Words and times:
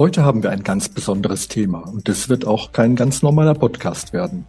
Heute 0.00 0.24
haben 0.24 0.42
wir 0.42 0.48
ein 0.48 0.62
ganz 0.62 0.88
besonderes 0.88 1.48
Thema 1.48 1.80
und 1.80 2.08
es 2.08 2.30
wird 2.30 2.46
auch 2.46 2.72
kein 2.72 2.96
ganz 2.96 3.20
normaler 3.20 3.52
Podcast 3.52 4.14
werden. 4.14 4.46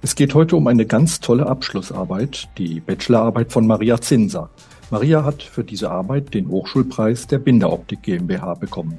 Es 0.00 0.14
geht 0.14 0.32
heute 0.32 0.56
um 0.56 0.66
eine 0.66 0.86
ganz 0.86 1.20
tolle 1.20 1.46
Abschlussarbeit, 1.46 2.48
die 2.56 2.80
Bachelorarbeit 2.80 3.52
von 3.52 3.66
Maria 3.66 4.00
Zinser. 4.00 4.48
Maria 4.90 5.22
hat 5.22 5.42
für 5.42 5.62
diese 5.62 5.90
Arbeit 5.90 6.32
den 6.32 6.48
Hochschulpreis 6.48 7.26
der 7.26 7.38
Binderoptik 7.38 8.02
GmbH 8.02 8.54
bekommen. 8.54 8.96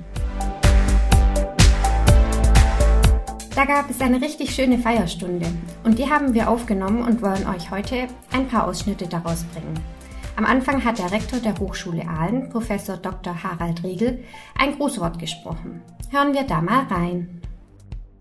Da 3.55 3.65
gab 3.65 3.89
es 3.89 3.99
eine 3.99 4.21
richtig 4.21 4.53
schöne 4.53 4.77
Feierstunde 4.77 5.47
und 5.85 5.97
die 5.97 6.07
haben 6.07 6.35
wir 6.35 6.51
aufgenommen 6.51 7.01
und 7.01 7.23
wollen 7.23 7.47
euch 7.47 7.71
heute 7.71 8.09
ein 8.31 8.47
paar 8.47 8.67
Ausschnitte 8.67 9.07
daraus 9.07 9.43
bringen. 9.45 9.94
Am 10.37 10.43
Anfang 10.43 10.83
hat 10.83 10.99
der 10.99 11.13
Rektor 11.13 11.39
der 11.39 11.57
Hochschule 11.57 12.05
Aalen, 12.07 12.49
Professor 12.49 12.97
Dr. 12.97 13.41
Harald 13.41 13.83
Riegel, 13.85 14.19
ein 14.59 14.75
Grußwort 14.75 15.17
gesprochen. 15.17 15.81
Hören 16.11 16.33
wir 16.33 16.43
da 16.43 16.61
mal 16.61 16.83
rein. 16.89 17.41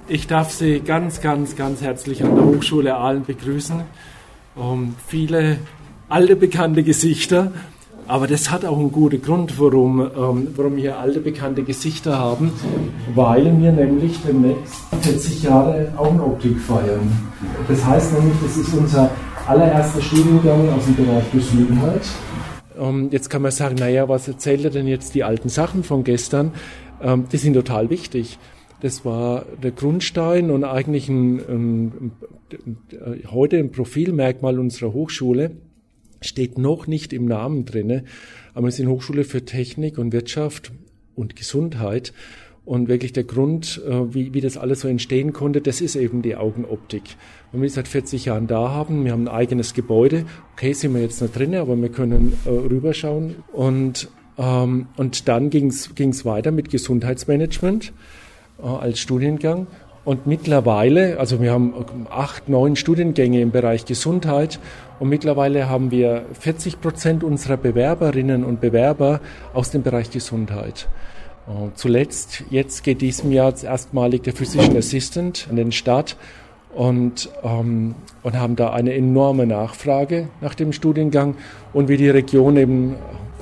Ich 0.06 0.28
darf 0.28 0.52
Sie 0.52 0.78
ganz, 0.78 1.20
ganz, 1.20 1.56
ganz 1.56 1.82
herzlich 1.82 2.22
an 2.22 2.36
der 2.36 2.44
Hochschule 2.44 2.94
Aalen 2.94 3.24
begrüßen. 3.24 3.82
Um, 4.54 4.94
viele 5.04 5.58
alte 6.08 6.36
bekannte 6.36 6.84
Gesichter, 6.84 7.50
aber 8.06 8.28
das 8.28 8.48
hat 8.50 8.64
auch 8.64 8.78
einen 8.78 8.92
guten 8.92 9.20
Grund, 9.20 9.58
warum, 9.58 10.00
ähm, 10.00 10.48
warum 10.54 10.76
wir 10.76 10.98
alte 10.98 11.18
bekannte 11.18 11.64
Gesichter 11.64 12.16
haben, 12.16 12.52
weil 13.16 13.46
wir 13.60 13.72
nämlich 13.72 14.20
demnächst 14.22 14.76
40 15.00 15.42
Jahre 15.42 15.92
Augenoptik 15.96 16.60
feiern. 16.60 17.10
Das 17.66 17.84
heißt 17.84 18.12
nämlich, 18.12 18.36
das 18.40 18.56
ist 18.56 18.72
unser 18.74 19.10
allererster 19.46 20.00
Studiengang 20.00 20.68
aus 20.70 20.84
dem 20.86 20.96
Bereich 20.96 21.30
Gesundheit. 21.32 22.02
Ähm, 22.78 23.08
jetzt 23.10 23.28
kann 23.28 23.42
man 23.42 23.50
sagen, 23.52 23.76
naja, 23.76 24.08
was 24.08 24.26
erzählt 24.26 24.64
er 24.64 24.70
denn 24.70 24.86
jetzt 24.86 25.14
die 25.14 25.24
alten 25.24 25.48
Sachen 25.48 25.84
von 25.84 26.04
gestern? 26.04 26.52
Ähm, 27.02 27.26
die 27.30 27.36
sind 27.36 27.54
total 27.54 27.90
wichtig. 27.90 28.38
Das 28.80 29.04
war 29.04 29.44
der 29.62 29.70
Grundstein 29.70 30.50
und 30.50 30.64
eigentlich 30.64 31.08
ein, 31.08 31.38
ein, 31.38 32.12
ein, 32.52 33.30
heute 33.30 33.58
ein 33.58 33.70
Profilmerkmal 33.70 34.58
unserer 34.58 34.92
Hochschule. 34.92 35.52
Steht 36.20 36.58
noch 36.58 36.86
nicht 36.86 37.12
im 37.12 37.26
Namen 37.26 37.66
drinne, 37.66 38.04
aber 38.54 38.66
wir 38.66 38.72
sind 38.72 38.88
Hochschule 38.88 39.24
für 39.24 39.44
Technik 39.44 39.98
und 39.98 40.12
Wirtschaft 40.12 40.72
und 41.14 41.36
Gesundheit. 41.36 42.12
Und 42.64 42.88
wirklich 42.88 43.12
der 43.12 43.24
Grund, 43.24 43.82
äh, 43.86 44.14
wie, 44.14 44.32
wie 44.32 44.40
das 44.40 44.56
alles 44.56 44.80
so 44.80 44.88
entstehen 44.88 45.32
konnte, 45.32 45.60
das 45.60 45.80
ist 45.80 45.96
eben 45.96 46.22
die 46.22 46.36
Augenoptik. 46.36 47.02
Und 47.52 47.60
wir 47.60 47.68
seit 47.68 47.88
40 47.88 48.24
Jahren 48.24 48.46
da 48.46 48.70
haben, 48.70 49.04
wir 49.04 49.12
haben 49.12 49.28
ein 49.28 49.34
eigenes 49.34 49.74
Gebäude. 49.74 50.24
Okay, 50.54 50.72
sind 50.72 50.94
wir 50.94 51.02
jetzt 51.02 51.20
noch 51.20 51.30
drinnen, 51.30 51.60
aber 51.60 51.76
wir 51.76 51.90
können 51.90 52.32
äh, 52.46 52.48
rüberschauen. 52.48 53.36
Und, 53.52 54.08
ähm, 54.38 54.86
und 54.96 55.28
dann 55.28 55.50
ging 55.50 55.68
es 55.68 56.24
weiter 56.24 56.52
mit 56.52 56.70
Gesundheitsmanagement 56.70 57.92
äh, 58.62 58.66
als 58.66 58.98
Studiengang. 58.98 59.66
Und 60.04 60.26
mittlerweile, 60.26 61.18
also 61.18 61.40
wir 61.40 61.52
haben 61.52 61.72
acht, 62.10 62.48
neun 62.48 62.76
Studiengänge 62.76 63.40
im 63.40 63.50
Bereich 63.50 63.86
Gesundheit 63.86 64.58
und 65.00 65.08
mittlerweile 65.08 65.68
haben 65.68 65.90
wir 65.90 66.26
40 66.38 66.80
Prozent 66.82 67.24
unserer 67.24 67.56
Bewerberinnen 67.56 68.44
und 68.44 68.60
Bewerber 68.60 69.20
aus 69.54 69.70
dem 69.70 69.82
Bereich 69.82 70.10
Gesundheit. 70.10 70.88
Zuletzt, 71.74 72.44
jetzt 72.48 72.84
geht 72.84 73.02
diesem 73.02 73.30
Jahr 73.30 73.54
erstmalig 73.62 74.22
der 74.22 74.32
Physician 74.32 74.76
Assistant 74.76 75.46
an 75.50 75.56
den 75.56 75.72
Start 75.72 76.16
und, 76.74 77.28
ähm, 77.42 77.94
und 78.22 78.38
haben 78.38 78.56
da 78.56 78.72
eine 78.72 78.94
enorme 78.94 79.46
Nachfrage 79.46 80.28
nach 80.40 80.54
dem 80.54 80.72
Studiengang 80.72 81.36
und 81.74 81.88
wie 81.88 81.98
die 81.98 82.08
Region 82.08 82.56
eben 82.56 82.94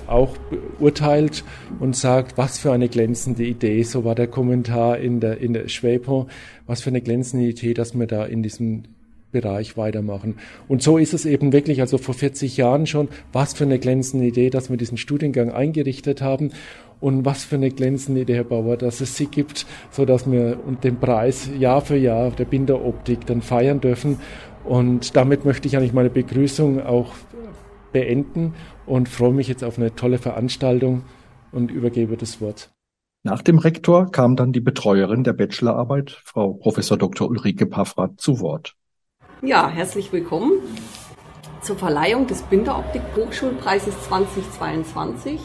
auch 0.09 0.37
beurteilt 0.79 1.45
und 1.79 1.97
sagt, 1.97 2.37
was 2.37 2.59
für 2.59 2.73
eine 2.73 2.89
glänzende 2.89 3.45
Idee, 3.45 3.85
so 3.85 4.05
war 4.05 4.17
der 4.17 4.27
Kommentar 4.27 4.99
in 4.99 5.21
der, 5.21 5.39
in 5.39 5.53
der 5.53 5.69
Schwepo, 5.69 6.27
was 6.67 6.83
für 6.83 6.91
eine 6.91 7.01
glänzende 7.01 7.47
Idee, 7.47 7.73
dass 7.73 7.95
wir 7.99 8.07
da 8.07 8.25
in 8.25 8.43
diesem 8.43 8.83
Bereich 9.31 9.79
weitermachen. 9.79 10.37
Und 10.69 10.83
so 10.83 10.99
ist 10.99 11.15
es 11.15 11.25
eben 11.25 11.53
wirklich, 11.53 11.81
also 11.81 11.97
vor 11.97 12.15
40 12.15 12.59
Jahren 12.59 12.87
schon, 12.87 13.09
was 13.33 13.55
für 13.55 13.65
eine 13.65 13.79
glänzende 13.79 14.27
Idee, 14.27 14.51
dass 14.51 14.69
wir 14.69 14.77
diesen 14.77 14.99
Studiengang 14.99 15.51
eingerichtet 15.51 16.21
haben 16.21 16.51
und 17.03 17.25
was 17.25 17.45
für 17.45 17.57
eine 17.57 17.71
glänzende 17.71 18.21
Idee, 18.21 18.37
Herr 18.37 18.45
Bauer, 18.45 18.77
dass 18.77 19.01
es 19.01 19.17
sie 19.17 19.27
gibt, 19.27 19.67
so 19.91 20.05
dass 20.05 20.31
wir 20.31 20.57
den 20.85 20.99
Preis 20.99 21.51
Jahr 21.59 21.81
für 21.81 21.97
Jahr 21.97 22.31
der 22.31 22.45
Binderoptik 22.45 23.27
dann 23.27 23.43
feiern 23.43 23.81
dürfen. 23.81 24.21
Und 24.65 25.17
damit 25.17 25.45
möchte 25.45 25.67
ich 25.67 25.77
eigentlich 25.77 25.93
meine 25.93 26.11
Begrüßung 26.11 26.81
auch 26.81 27.13
beenden 27.91 28.55
und 28.87 29.09
freue 29.09 29.33
mich 29.33 29.49
jetzt 29.49 29.65
auf 29.65 29.79
eine 29.79 29.97
tolle 29.97 30.19
Veranstaltung 30.19 31.03
und 31.51 31.73
übergebe 31.73 32.17
das 32.17 32.41
Wort. 32.41 32.71
Nach 33.25 33.43
dem 33.43 33.59
Rektor 33.59 34.11
kam 34.11 34.37
dann 34.37 34.53
die 34.53 34.61
Betreuerin 34.61 35.25
der 35.25 35.33
Bachelorarbeit, 35.33 36.21
Frau 36.25 36.55
Professor 36.55 36.97
Dr. 36.97 37.29
Ulrike 37.29 37.67
Paffrath, 37.67 38.21
zu 38.21 38.39
Wort. 38.39 38.77
Ja, 39.43 39.69
herzlich 39.69 40.13
willkommen 40.13 40.53
zur 41.63 41.77
Verleihung 41.77 42.29
des 42.29 42.43
Binderoptik 42.43 43.03
Hochschulpreises 43.17 43.95
2022 44.05 45.41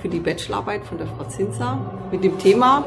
für 0.00 0.08
die 0.08 0.20
Bachelorarbeit 0.20 0.84
von 0.84 0.98
der 0.98 1.06
Frau 1.08 1.24
Zinser 1.24 2.08
mit 2.12 2.22
dem 2.22 2.38
Thema 2.38 2.84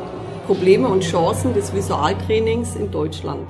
Probleme 0.47 0.87
und 0.87 1.03
Chancen 1.03 1.53
des 1.53 1.73
Visualtrainings 1.73 2.75
in 2.75 2.89
Deutschland. 2.89 3.47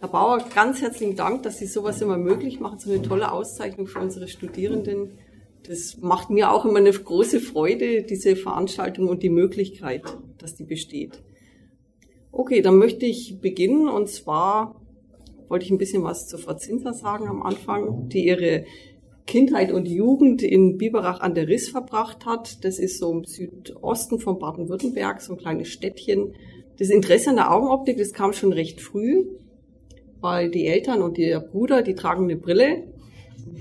Herr 0.00 0.08
Bauer, 0.08 0.44
ganz 0.54 0.82
herzlichen 0.82 1.16
Dank, 1.16 1.42
dass 1.42 1.58
Sie 1.58 1.66
sowas 1.66 2.02
immer 2.02 2.18
möglich 2.18 2.60
machen, 2.60 2.78
so 2.78 2.90
eine 2.90 3.02
tolle 3.02 3.32
Auszeichnung 3.32 3.86
für 3.86 4.00
unsere 4.00 4.28
Studierenden. 4.28 5.18
Das 5.66 5.98
macht 5.98 6.30
mir 6.30 6.52
auch 6.52 6.64
immer 6.64 6.78
eine 6.78 6.92
große 6.92 7.40
Freude, 7.40 8.02
diese 8.02 8.36
Veranstaltung 8.36 9.08
und 9.08 9.22
die 9.22 9.30
Möglichkeit, 9.30 10.02
dass 10.38 10.54
die 10.54 10.64
besteht. 10.64 11.22
Okay, 12.32 12.60
dann 12.60 12.76
möchte 12.76 13.06
ich 13.06 13.40
beginnen 13.40 13.88
und 13.88 14.08
zwar 14.08 14.80
wollte 15.48 15.64
ich 15.64 15.70
ein 15.70 15.78
bisschen 15.78 16.02
was 16.04 16.26
zu 16.28 16.38
Frau 16.38 16.54
Zinser 16.54 16.92
sagen 16.92 17.28
am 17.28 17.42
Anfang, 17.42 18.08
die 18.08 18.26
ihre 18.26 18.64
Kindheit 19.26 19.72
und 19.72 19.88
Jugend 19.88 20.42
in 20.42 20.78
Biberach 20.78 21.20
an 21.20 21.34
der 21.34 21.48
Riss 21.48 21.68
verbracht 21.68 22.26
hat. 22.26 22.64
Das 22.64 22.78
ist 22.78 22.98
so 22.98 23.10
im 23.12 23.24
Südosten 23.24 24.20
von 24.20 24.38
Baden-Württemberg, 24.38 25.20
so 25.20 25.34
ein 25.34 25.38
kleines 25.38 25.68
Städtchen. 25.68 26.34
Das 26.78 26.90
Interesse 26.90 27.30
an 27.30 27.36
der 27.36 27.52
Augenoptik, 27.52 27.98
das 27.98 28.12
kam 28.12 28.32
schon 28.32 28.52
recht 28.52 28.80
früh, 28.80 29.24
weil 30.20 30.50
die 30.50 30.66
Eltern 30.66 31.02
und 31.02 31.18
ihr 31.18 31.40
Bruder, 31.40 31.82
die 31.82 31.94
tragen 31.94 32.24
eine 32.24 32.36
Brille. 32.36 32.84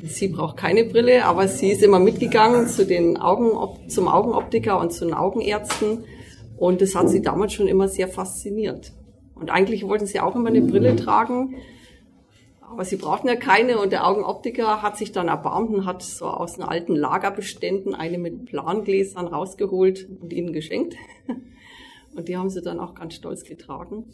Sie 0.03 0.27
braucht 0.27 0.57
keine 0.57 0.85
Brille, 0.85 1.25
aber 1.25 1.47
sie 1.47 1.69
ist 1.69 1.83
immer 1.83 1.99
mitgegangen 1.99 2.67
zu 2.67 2.85
den 2.85 3.17
Augen, 3.17 3.51
zum 3.89 4.07
Augenoptiker 4.07 4.79
und 4.79 4.91
zu 4.91 5.05
den 5.05 5.13
Augenärzten. 5.13 6.03
Und 6.57 6.81
das 6.81 6.95
hat 6.95 7.09
sie 7.09 7.21
damals 7.21 7.53
schon 7.53 7.67
immer 7.67 7.87
sehr 7.87 8.07
fasziniert. 8.07 8.93
Und 9.35 9.49
eigentlich 9.49 9.87
wollten 9.87 10.05
sie 10.05 10.19
auch 10.19 10.35
immer 10.35 10.49
eine 10.49 10.61
Brille 10.61 10.95
tragen. 10.95 11.55
Aber 12.75 12.83
sie 12.83 12.97
brauchten 12.97 13.29
ja 13.29 13.37
keine 13.37 13.79
und 13.79 13.93
der 13.93 14.05
Augenoptiker 14.05 14.81
hat 14.81 14.97
sich 14.97 15.13
dann 15.13 15.29
erbarmt 15.29 15.73
und 15.73 15.85
hat 15.85 16.03
so 16.03 16.25
aus 16.25 16.55
den 16.55 16.63
alten 16.63 16.93
Lagerbeständen 16.93 17.95
eine 17.95 18.17
mit 18.17 18.47
Plangläsern 18.47 19.27
rausgeholt 19.27 20.09
und 20.19 20.33
ihnen 20.33 20.51
geschenkt. 20.51 20.97
Und 22.15 22.27
die 22.27 22.35
haben 22.37 22.49
sie 22.49 22.61
dann 22.61 22.79
auch 22.79 22.95
ganz 22.95 23.13
stolz 23.15 23.43
getragen. 23.43 24.05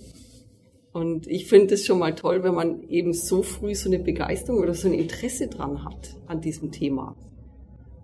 Und 0.92 1.26
ich 1.26 1.48
finde 1.48 1.74
es 1.74 1.86
schon 1.86 1.98
mal 1.98 2.14
toll, 2.14 2.44
wenn 2.44 2.54
man 2.54 2.84
eben 2.90 3.14
so 3.14 3.42
früh 3.42 3.74
so 3.74 3.90
eine 3.90 4.00
Begeisterung 4.00 4.60
oder 4.60 4.76
so 4.76 4.88
ein 4.88 4.94
Interesse 4.94 5.48
dran 5.48 5.84
hat 5.84 6.18
an 6.28 6.42
diesem 6.42 6.72
Thema. 6.72 7.16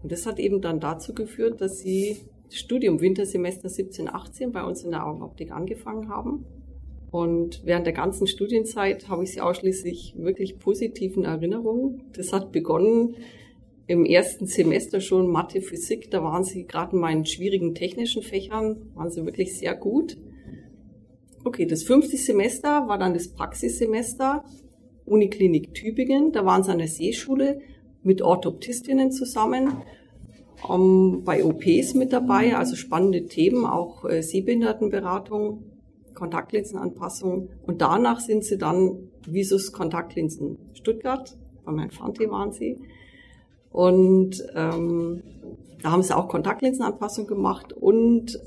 Und 0.02 0.12
das 0.12 0.26
hat 0.26 0.40
eben 0.40 0.62
dann 0.62 0.80
dazu 0.80 1.14
geführt, 1.14 1.62
dass 1.62 1.80
sie 1.80 2.18
das 2.46 2.58
Studium 2.58 3.00
Wintersemester 3.00 3.70
17, 3.70 4.08
18 4.08 4.52
bei 4.52 4.64
uns 4.64 4.84
in 4.84 4.92
der 4.92 5.06
Augenoptik 5.06 5.52
angefangen 5.52 6.10
haben 6.10 6.46
und 7.12 7.62
während 7.64 7.86
der 7.86 7.94
ganzen 7.94 8.28
Studienzeit 8.28 9.08
habe 9.08 9.24
ich 9.24 9.34
sie 9.34 9.42
ausschließlich 9.42 10.16
wirklich 10.18 10.60
positiven 10.60 11.24
Erinnerungen. 11.24 12.04
Das 12.14 12.34
hat 12.34 12.52
begonnen 12.52 13.16
im 13.88 14.06
ersten 14.06 14.46
Semester 14.46 15.00
schon 15.00 15.32
Mathe, 15.32 15.62
Physik. 15.62 16.12
Da 16.12 16.22
waren 16.22 16.44
sie 16.44 16.66
gerade 16.66 16.94
in 16.94 17.02
meinen 17.02 17.26
schwierigen 17.26 17.74
technischen 17.74 18.22
Fächern, 18.22 18.92
waren 18.94 19.10
sie 19.10 19.26
wirklich 19.26 19.58
sehr 19.58 19.76
gut. 19.76 20.18
Okay, 21.46 21.66
das 21.66 21.84
fünfte 21.84 22.18
Semester 22.18 22.90
war 22.90 22.98
dann 22.98 23.14
das 23.14 23.30
Praxissemester 23.30 24.44
Uniklinik 25.06 25.74
Tübingen. 25.74 26.34
Da 26.34 26.46
waren 26.46 26.64
sie 26.64 26.72
an 26.72 26.80
der 26.80 26.90
Seeschule 26.90 27.62
mit 28.04 28.22
Orthoptistinnen 28.22 29.12
zusammen. 29.12 29.82
ähm, 30.70 31.22
bei 31.24 31.46
OPs 31.46 31.94
mit 31.94 32.12
dabei, 32.12 32.58
also 32.58 32.76
spannende 32.76 33.28
Themen, 33.28 33.66
auch 33.66 34.04
äh, 34.04 34.22
Sehbehindertenberatung, 34.22 35.77
Kontaktlinsenanpassung. 36.18 37.50
Und 37.66 37.82
danach 37.82 38.20
sind 38.20 38.44
sie 38.44 38.58
dann 38.58 39.10
Visus 39.28 39.72
Kontaktlinsen 39.72 40.58
Stuttgart, 40.74 41.38
bei 41.64 41.72
meinem 41.72 41.92
Fanti 41.92 42.30
waren 42.30 42.52
sie. 42.52 42.78
Und 43.72 44.44
ähm, 44.56 45.22
da 45.84 45.92
haben 45.92 46.02
sie 46.02 46.16
auch 46.18 46.28
Kontaktlinsenanpassung 46.28 47.28
gemacht 47.28 47.72
und 47.72 48.40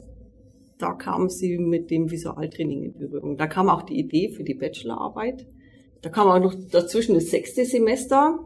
da 0.79 0.95
kamen 0.95 1.29
sie 1.29 1.59
mit 1.59 1.91
dem 1.91 2.11
Visualtraining 2.11 2.83
in 2.83 2.93
Berührung. 2.95 3.37
Da 3.37 3.47
kam 3.47 3.69
auch 3.69 3.83
die 3.83 3.99
Idee 3.99 4.31
für 4.31 4.43
die 4.43 4.55
Bachelorarbeit. 4.55 5.47
Da 6.03 6.09
kam 6.09 6.27
auch 6.29 6.41
noch 6.41 6.55
dazwischen 6.71 7.15
das 7.15 7.31
sechste 7.31 7.67
Semester, 7.67 8.39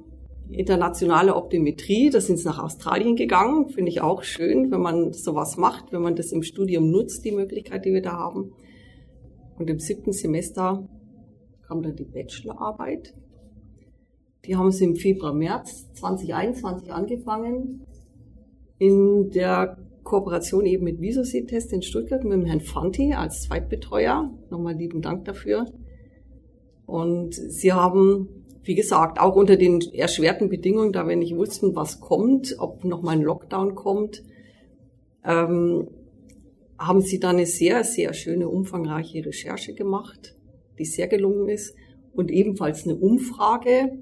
internationale 0.51 1.37
Optometrie. 1.37 2.11
Da 2.11 2.21
sind 2.21 2.39
sie 2.39 2.47
nach 2.47 2.63
Australien 2.63 3.15
gegangen. 3.15 3.69
Finde 3.69 3.91
ich 3.91 4.03
auch 4.03 4.25
schön, 4.25 4.71
wenn 4.73 4.81
man 4.81 5.13
sowas 5.13 5.57
macht, 5.57 5.93
wenn 5.93 6.03
man 6.03 6.17
das 6.17 6.33
im 6.33 6.43
Studium 6.43 6.91
nutzt, 6.91 7.25
die 7.25 7.33
Möglichkeit, 7.33 7.85
die 7.85 7.93
wir 7.93 8.03
da 8.03 8.13
haben. 8.13 8.53
Und 9.59 9.71
im 9.71 9.79
siebten 9.79 10.13
Semester 10.13 10.89
kam 11.67 11.83
dann 11.83 11.97
die 11.97 12.05
Bachelorarbeit. 12.05 13.15
Die 14.45 14.57
haben 14.57 14.73
sie 14.73 14.85
im 14.85 14.97
Februar, 14.97 15.33
März 15.33 15.93
2021 15.95 16.93
angefangen. 16.93 17.87
In 18.79 19.31
der 19.31 19.79
Kooperation 20.03 20.67
eben 20.67 20.85
mit 20.85 21.01
Visosit-Test 21.01 21.73
in 21.73 21.83
Stuttgart 21.83 22.25
mit 22.25 22.33
dem 22.33 22.45
Herrn 22.45 22.61
Fanti 22.61 23.15
als 23.15 23.43
Zweitbetreuer. 23.43 24.31
Nochmal 24.51 24.75
lieben 24.75 25.01
Dank 25.01 25.25
dafür. 25.25 25.67
Und 26.87 27.35
sie 27.35 27.73
haben, 27.73 28.29
wie 28.63 28.75
gesagt, 28.75 29.19
auch 29.19 29.37
unter 29.37 29.57
den 29.57 29.81
erschwerten 29.81 30.51
Bedingungen, 30.51 30.93
da 30.93 31.09
wir 31.09 31.17
nicht 31.17 31.37
wussten, 31.37 31.75
was 31.75 32.01
kommt, 32.01 32.57
ob 32.59 32.85
nochmal 32.85 33.17
ein 33.17 33.23
Lockdown 33.23 33.75
kommt, 33.75 34.23
ähm, 35.25 35.89
haben 36.79 37.01
sie 37.01 37.21
da 37.21 37.31
eine 37.31 37.47
sehr, 37.47 37.85
sehr 37.85 38.15
schöne, 38.15 38.49
umfangreiche 38.49 39.25
Recherche 39.25 39.75
gemacht, 39.75 40.37
die 40.79 40.85
sehr 40.85 41.09
gelungen 41.09 41.49
ist. 41.49 41.75
Und 42.13 42.31
ebenfalls 42.31 42.85
eine 42.85 42.97
Umfrage, 42.97 43.99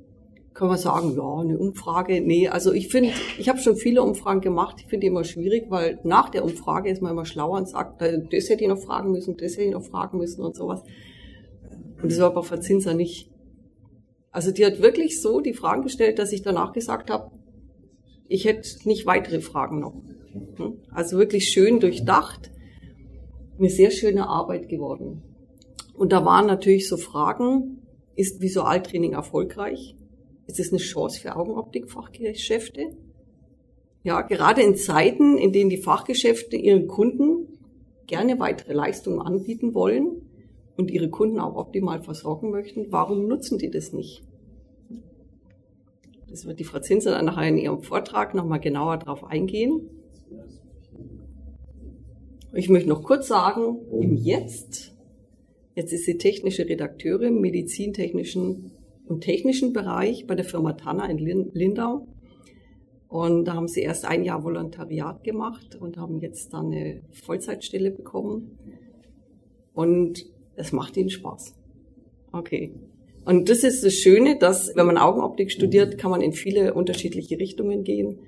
kann 0.55 0.69
man 0.69 0.77
sagen, 0.77 1.15
ja, 1.17 1.39
eine 1.39 1.59
Umfrage. 1.59 2.21
Nee, 2.21 2.49
also 2.49 2.73
ich 2.73 2.89
finde, 2.89 3.11
ich 3.39 3.49
habe 3.49 3.59
schon 3.59 3.77
viele 3.77 4.03
Umfragen 4.03 4.41
gemacht. 4.41 4.77
Ich 4.81 4.87
finde 4.87 5.01
die 5.01 5.07
immer 5.07 5.25
schwierig, 5.25 5.67
weil 5.71 5.99
nach 6.05 6.29
der 6.29 6.45
Umfrage 6.45 6.91
ist 6.91 7.01
man 7.01 7.13
immer 7.13 7.25
schlauer 7.25 7.57
und 7.59 7.69
sagt, 7.69 8.03
äh, 8.03 8.21
das 8.31 8.51
hätte 8.51 8.65
ich 8.65 8.69
noch 8.69 8.83
fragen 8.83 9.13
müssen, 9.13 9.37
das 9.37 9.53
hätte 9.53 9.65
ich 9.65 9.73
noch 9.73 9.85
fragen 9.85 10.19
müssen 10.19 10.43
und 10.43 10.55
sowas. 10.55 10.83
Und 12.03 12.11
das 12.11 12.21
war 12.21 12.35
bei 12.35 12.43
Frau 12.43 12.59
Zinser 12.59 12.95
nicht. 12.95 13.31
Also 14.31 14.51
die 14.51 14.65
hat 14.65 14.83
wirklich 14.83 15.21
so 15.21 15.41
die 15.41 15.55
Fragen 15.55 15.83
gestellt, 15.83 16.19
dass 16.19 16.33
ich 16.33 16.43
danach 16.43 16.73
gesagt 16.73 17.11
habe, 17.11 17.31
ich 18.29 18.45
hätte 18.45 18.69
nicht 18.89 19.07
weitere 19.07 19.41
Fragen 19.41 19.81
noch. 19.81 19.95
Hm? 20.57 20.79
Also 20.91 21.19
wirklich 21.19 21.49
schön 21.49 21.81
durchdacht. 21.81 22.51
Eine 23.59 23.71
sehr 23.71 23.91
schöne 23.91 24.29
Arbeit 24.29 24.69
geworden. 24.69 25.23
Und 25.95 26.13
da 26.13 26.25
waren 26.25 26.47
natürlich 26.47 26.89
so 26.89 26.97
Fragen, 26.97 27.83
ist 28.17 28.41
Visualtraining 28.41 29.13
erfolgreich? 29.13 29.95
Ist 30.47 30.59
es 30.59 30.71
eine 30.71 30.81
Chance 30.81 31.21
für 31.21 31.37
Augenoptik-Fachgeschäfte? 31.37 32.97
Ja, 34.03 34.23
gerade 34.23 34.63
in 34.63 34.77
Zeiten, 34.77 35.39
in 35.39 35.53
denen 35.53 35.71
die 35.71 35.77
Fachgeschäfte 35.77 36.57
ihren 36.57 36.89
Kunden 36.89 37.59
gerne 38.07 38.39
weitere 38.41 38.73
Leistungen 38.73 39.21
anbieten 39.21 39.75
wollen 39.75 40.23
und 40.77 40.91
ihre 40.91 41.09
Kunden 41.09 41.39
auch 41.39 41.55
optimal 41.57 42.03
versorgen 42.03 42.51
möchten, 42.51 42.91
warum 42.91 43.29
nutzen 43.29 43.59
die 43.59 43.71
das 43.71 43.93
nicht? 43.93 44.25
Das 46.29 46.47
wird 46.47 46.59
die 46.59 46.65
Frau 46.65 46.81
Zinser 46.81 47.13
dann 47.13 47.27
nachher 47.27 47.49
in 47.49 47.59
ihrem 47.59 47.83
Vortrag 47.83 48.35
nochmal 48.35 48.59
genauer 48.59 48.97
darauf 48.97 49.25
eingehen. 49.25 49.89
Ich 52.55 52.69
möchte 52.69 52.91
noch 52.91 53.03
kurz 53.03 53.29
sagen, 53.29 53.79
im 53.99 54.15
Jetzt, 54.15 54.95
jetzt 55.75 55.93
ist 55.93 56.05
sie 56.05 56.19
technische 56.19 56.69
Redakteurin 56.69 57.37
im 57.37 57.41
medizintechnischen 57.41 58.73
und 59.07 59.23
technischen 59.23 59.73
Bereich 59.73 60.27
bei 60.27 60.35
der 60.35 60.45
Firma 60.45 60.75
Tanner 60.75 61.09
in 61.09 61.19
Lindau. 61.19 62.07
Und 63.09 63.47
da 63.47 63.55
haben 63.55 63.69
sie 63.69 63.81
erst 63.81 64.05
ein 64.05 64.23
Jahr 64.23 64.45
Volontariat 64.45 65.25
gemacht 65.25 65.77
und 65.81 65.97
haben 65.97 66.21
jetzt 66.21 66.53
dann 66.53 66.67
eine 66.67 67.01
Vollzeitstelle 67.11 67.91
bekommen. 67.91 68.59
Und 69.73 70.27
es 70.55 70.73
macht 70.73 70.99
ihnen 70.99 71.11
Spaß. 71.11 71.55
Okay. 72.33 72.75
Und 73.25 73.49
das 73.49 73.65
ist 73.65 73.83
das 73.83 73.95
Schöne, 73.95 74.39
dass 74.39 74.77
wenn 74.77 74.87
man 74.87 74.99
Augenoptik 74.99 75.51
studiert, 75.51 75.97
kann 75.97 76.11
man 76.11 76.21
in 76.21 76.33
viele 76.33 76.75
unterschiedliche 76.75 77.39
Richtungen 77.39 77.83
gehen. 77.83 78.19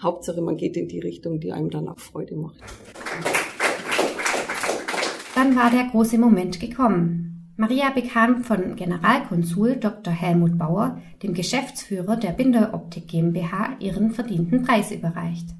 Hauptsache, 0.00 0.42
man 0.42 0.56
geht 0.56 0.76
in 0.76 0.86
die 0.86 1.00
Richtung, 1.00 1.40
die 1.40 1.50
einem 1.50 1.70
dann 1.70 1.88
auch 1.88 1.98
Freude 1.98 2.36
macht. 2.36 2.62
Dann 5.38 5.54
war 5.54 5.70
der 5.70 5.84
große 5.84 6.18
Moment 6.18 6.58
gekommen. 6.58 7.52
Maria 7.56 7.90
bekam 7.90 8.42
von 8.42 8.74
Generalkonsul 8.74 9.76
Dr. 9.76 10.12
Helmut 10.12 10.58
Bauer, 10.58 11.00
dem 11.22 11.32
Geschäftsführer 11.32 12.16
der 12.16 12.30
Binderoptik 12.30 13.06
GmbH, 13.06 13.76
ihren 13.78 14.10
verdienten 14.10 14.64
Preis 14.64 14.90
überreicht. 14.90 15.50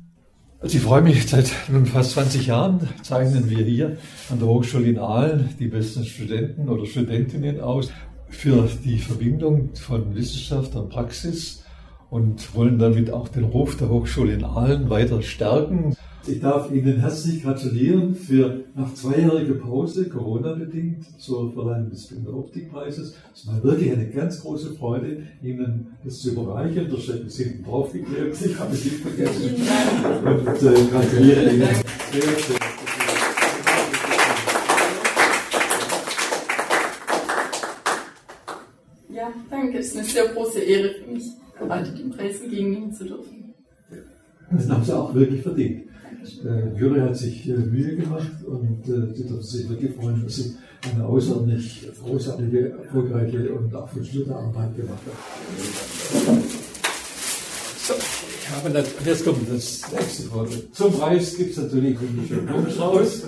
Also 0.59 0.79
ich 0.79 0.83
freue 0.83 1.03
mich, 1.03 1.29
seit 1.29 1.53
nun 1.69 1.87
fast 1.87 2.11
20 2.11 2.49
Jahren 2.49 2.89
zeichnen 3.03 3.49
wir 3.49 3.65
hier 3.65 3.99
an 4.33 4.41
der 4.41 4.49
Hochschule 4.49 4.89
in 4.89 4.99
Aalen 4.99 5.51
die 5.61 5.69
besten 5.69 6.05
Studenten 6.05 6.69
oder 6.69 6.85
Studentinnen 6.85 7.61
aus 7.61 7.93
für 8.31 8.69
die 8.85 8.99
Verbindung 8.99 9.77
von 9.77 10.13
Wissenschaft 10.17 10.75
und 10.75 10.89
Praxis 10.89 11.63
und 12.11 12.53
wollen 12.53 12.81
damit 12.81 13.13
auch 13.13 13.29
den 13.29 13.45
Ruf 13.45 13.77
der 13.77 13.91
Hochschule 13.91 14.33
in 14.33 14.43
Aalen 14.43 14.91
weiter 14.91 15.23
stärken. 15.23 15.95
Ich 16.31 16.41
darf 16.41 16.71
Ihnen 16.71 17.01
herzlich 17.01 17.43
gratulieren 17.43 18.15
für 18.15 18.65
nach 18.75 18.93
zweijähriger 18.93 19.55
Pause, 19.55 20.11
Corona-bedingt, 20.11 21.19
zur 21.19 21.51
Verleihung 21.55 21.89
des 21.89 22.13
Optikpreises. 22.31 23.15
Es 23.35 23.47
war 23.47 23.63
wirklich 23.65 23.93
eine 23.93 24.07
ganz 24.11 24.43
große 24.43 24.75
Freude, 24.75 25.23
Ihnen 25.43 25.87
das 26.05 26.21
zu 26.21 26.33
überreichen. 26.33 26.87
Der 26.91 26.99
Chef 26.99 27.25
ist 27.27 27.39
hinten 27.39 27.65
draufgeklebt, 27.65 28.37
ich 28.45 28.59
habe 28.59 28.75
es 28.75 28.85
nicht 28.85 28.97
vergessen. 28.97 29.55
Und 30.23 30.47
äh, 30.47 30.91
gratuliere 30.91 31.51
Ihnen 31.51 31.69
sehr, 32.13 32.23
sehr. 32.23 32.59
Ja, 39.09 39.33
danke. 39.51 39.79
Es 39.79 39.87
ist 39.87 39.97
eine 39.97 40.07
sehr 40.07 40.27
große 40.27 40.61
Ehre 40.61 40.91
für 40.91 41.11
mich, 41.11 41.25
heute 41.59 41.93
den 41.93 42.11
Preis 42.11 42.43
entgegennehmen 42.43 42.93
zu 42.93 43.07
dürfen. 43.07 43.55
Das 44.51 44.69
haben 44.69 44.85
Sie 44.85 44.97
auch 44.97 45.15
wirklich 45.15 45.43
verdient. 45.43 45.89
Äh, 46.45 46.79
Jury 46.79 47.01
hat 47.01 47.17
sich 47.17 47.49
äh, 47.49 47.53
Mühe 47.53 47.97
gemacht 47.97 48.45
und 48.47 48.89
äh, 48.89 49.13
die 49.15 49.27
dürfen 49.27 49.43
sich 49.43 49.69
wirklich 49.69 49.95
freuen, 49.95 50.23
dass 50.25 50.37
sie 50.37 50.57
eine 50.93 51.05
außerordentlich 51.05 51.89
großartige, 52.03 52.71
erfolgreiche 52.85 53.53
und 53.53 53.75
auch 53.75 53.89
verschlüsselte 53.89 54.35
Arbeit 54.35 54.77
gemacht 54.77 55.01
hat. 55.07 55.15
So, 57.87 57.95
ich 57.95 58.51
habe 58.51 58.71
dann, 58.71 58.85
jetzt 59.05 59.25
kommt 59.25 59.49
das 59.51 59.83
nächste 59.93 60.23
Foto. 60.25 60.51
Zum 60.73 60.93
Preis 60.93 61.37
gibt 61.37 61.51
es 61.51 61.57
natürlich 61.57 61.99
einen 61.99 62.27
schönen 62.29 62.47
Blumenstrauß 62.47 63.23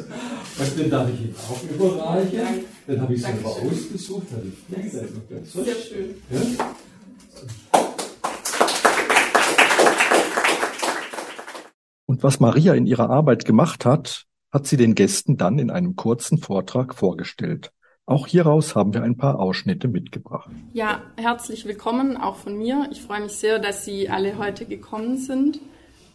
und 0.59 0.79
den 0.79 0.91
darf 0.91 1.09
ich 1.13 1.21
Ihnen 1.21 1.35
auch 1.49 1.63
überreichen. 1.63 2.65
Den 2.87 3.01
habe 3.01 3.15
ich 3.15 3.23
selber 3.23 3.49
ausgesucht, 3.49 4.27
ganz 5.31 5.51
frisch. 5.51 5.65
Sehr 5.65 5.75
schön. 5.75 6.15
Ja? 6.31 6.75
Was 12.23 12.39
Maria 12.39 12.75
in 12.75 12.85
ihrer 12.85 13.09
Arbeit 13.09 13.47
gemacht 13.47 13.87
hat, 13.87 14.27
hat 14.53 14.67
sie 14.67 14.77
den 14.77 14.95
Gästen 14.95 15.39
dann 15.39 15.59
in 15.59 15.71
einem 15.71 15.97
kurzen 15.97 16.37
Vortrag 16.37 16.95
vorgestellt. 16.95 17.73
Auch 18.05 18.27
hieraus 18.27 18.75
haben 18.75 18.93
wir 18.93 19.03
ein 19.03 19.17
paar 19.17 19.39
Ausschnitte 19.39 19.89
mitgebracht. 19.89 20.51
Ja, 20.75 21.01
herzlich 21.17 21.65
willkommen 21.65 22.19
auch 22.19 22.37
von 22.37 22.59
mir. 22.59 22.89
Ich 22.93 23.01
freue 23.01 23.23
mich 23.23 23.33
sehr, 23.33 23.59
dass 23.59 23.87
Sie 23.87 24.11
alle 24.11 24.37
heute 24.37 24.67
gekommen 24.67 25.17
sind. 25.17 25.61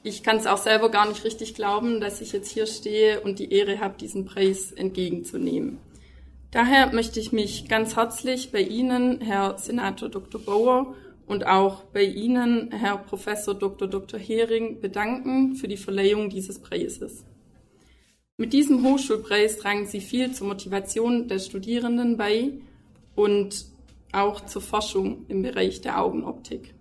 Ich 0.04 0.22
kann 0.22 0.38
es 0.38 0.46
auch 0.46 0.58
selber 0.58 0.92
gar 0.92 1.08
nicht 1.08 1.24
richtig 1.24 1.56
glauben, 1.56 2.00
dass 2.00 2.22
ich 2.22 2.34
jetzt 2.34 2.52
hier 2.52 2.68
stehe 2.68 3.22
und 3.22 3.40
die 3.40 3.52
Ehre 3.52 3.80
habe, 3.80 3.96
diesen 3.98 4.26
Preis 4.26 4.72
entgegenzunehmen. 4.72 5.80
Daher 6.52 6.94
möchte 6.94 7.20
ich 7.20 7.32
mich 7.32 7.68
ganz 7.68 7.96
herzlich 7.96 8.52
bei 8.52 8.62
Ihnen, 8.62 9.22
Herr 9.22 9.58
Senator 9.58 10.10
Dr. 10.10 10.40
Bauer, 10.40 10.94
und 11.28 11.46
auch 11.48 11.84
bei 11.86 12.04
Ihnen, 12.04 12.72
Herr 12.72 12.98
Professor 12.98 13.56
Dr. 13.56 13.88
Dr. 13.88 14.20
Hering, 14.20 14.82
bedanken 14.82 15.56
für 15.56 15.68
die 15.68 15.78
Verleihung 15.78 16.30
dieses 16.30 16.60
Preises. 16.60 17.26
Mit 18.38 18.54
diesem 18.54 18.84
Hochschulpreis 18.84 19.58
tragen 19.58 19.86
Sie 19.86 20.02
viel 20.02 20.34
zur 20.34 20.48
Motivation 20.48 21.28
der 21.28 21.40
Studierenden 21.40 22.18
bei 22.18 22.52
und 23.16 23.66
auch 24.12 24.46
zur 24.46 24.62
Forschung 24.62 25.26
im 25.30 25.42
Bereich 25.42 25.82
der 25.82 26.02
Augenoptik. 26.02 26.74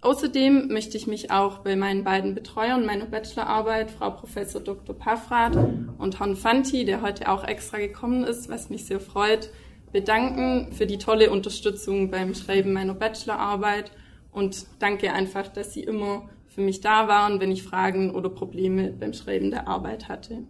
Außerdem 0.00 0.68
möchte 0.68 0.98
ich 0.98 1.06
mich 1.06 1.30
auch 1.30 1.58
bei 1.58 1.76
meinen 1.76 2.04
beiden 2.04 2.34
Betreuern 2.34 2.84
meiner 2.84 3.06
Bachelorarbeit, 3.06 3.90
Frau 3.90 4.10
Professor 4.10 4.60
Dr. 4.60 4.94
Paffrath 4.94 5.56
und 5.96 6.20
Herrn 6.20 6.36
Fanti, 6.36 6.84
der 6.84 7.00
heute 7.00 7.30
auch 7.30 7.42
extra 7.44 7.78
gekommen 7.78 8.22
ist, 8.24 8.50
was 8.50 8.68
mich 8.68 8.84
sehr 8.84 9.00
freut, 9.00 9.50
bedanken 9.94 10.72
für 10.72 10.86
die 10.86 10.98
tolle 10.98 11.30
Unterstützung 11.30 12.10
beim 12.10 12.34
Schreiben 12.34 12.72
meiner 12.72 12.94
Bachelorarbeit 12.94 13.92
und 14.32 14.66
danke 14.80 15.12
einfach, 15.12 15.46
dass 15.46 15.72
Sie 15.72 15.84
immer 15.84 16.28
für 16.48 16.62
mich 16.62 16.80
da 16.80 17.06
waren, 17.06 17.40
wenn 17.40 17.52
ich 17.52 17.62
Fragen 17.62 18.12
oder 18.12 18.28
Probleme 18.28 18.90
beim 18.90 19.12
Schreiben 19.12 19.52
der 19.52 19.68
Arbeit 19.68 20.08
hatte. 20.08 20.42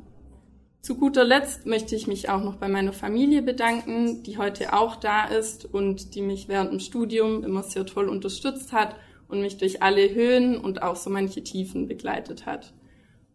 Zu 0.81 0.97
guter 0.97 1.25
Letzt 1.25 1.67
möchte 1.67 1.95
ich 1.95 2.07
mich 2.07 2.31
auch 2.31 2.43
noch 2.43 2.57
bei 2.57 2.69
meiner 2.69 2.95
Familie 2.95 3.43
bedanken, 3.43 4.23
die 4.23 4.39
heute 4.39 4.73
auch 4.73 4.97
da 4.97 5.27
ist 5.27 5.67
und 5.67 6.15
die 6.15 6.23
mich 6.23 6.49
während 6.49 6.73
dem 6.73 6.81
Studium 6.81 7.45
immer 7.45 7.63
sehr 7.63 7.85
toll 7.85 8.09
unterstützt 8.09 8.73
hat 8.73 8.97
und 9.29 9.43
mich 9.43 9.59
durch 9.59 9.83
alle 9.83 10.15
Höhen 10.15 10.57
und 10.57 10.83
auch 10.83 10.97
so 10.97 11.11
manche 11.11 11.45
Tiefen 11.45 11.87
begleitet 11.87 12.47
hat. 12.47 12.73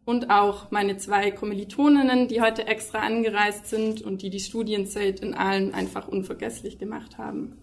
Und 0.05 0.29
auch 0.29 0.71
meine 0.71 0.97
zwei 0.97 1.31
Kommilitoninnen, 1.31 2.27
die 2.27 2.41
heute 2.41 2.65
extra 2.65 2.99
angereist 2.99 3.67
sind 3.67 4.01
und 4.01 4.21
die 4.21 4.29
die 4.29 4.39
Studienzeit 4.39 5.19
in 5.19 5.33
allen 5.33 5.73
einfach 5.73 6.07
unvergesslich 6.07 6.79
gemacht 6.79 7.17
haben. 7.17 7.59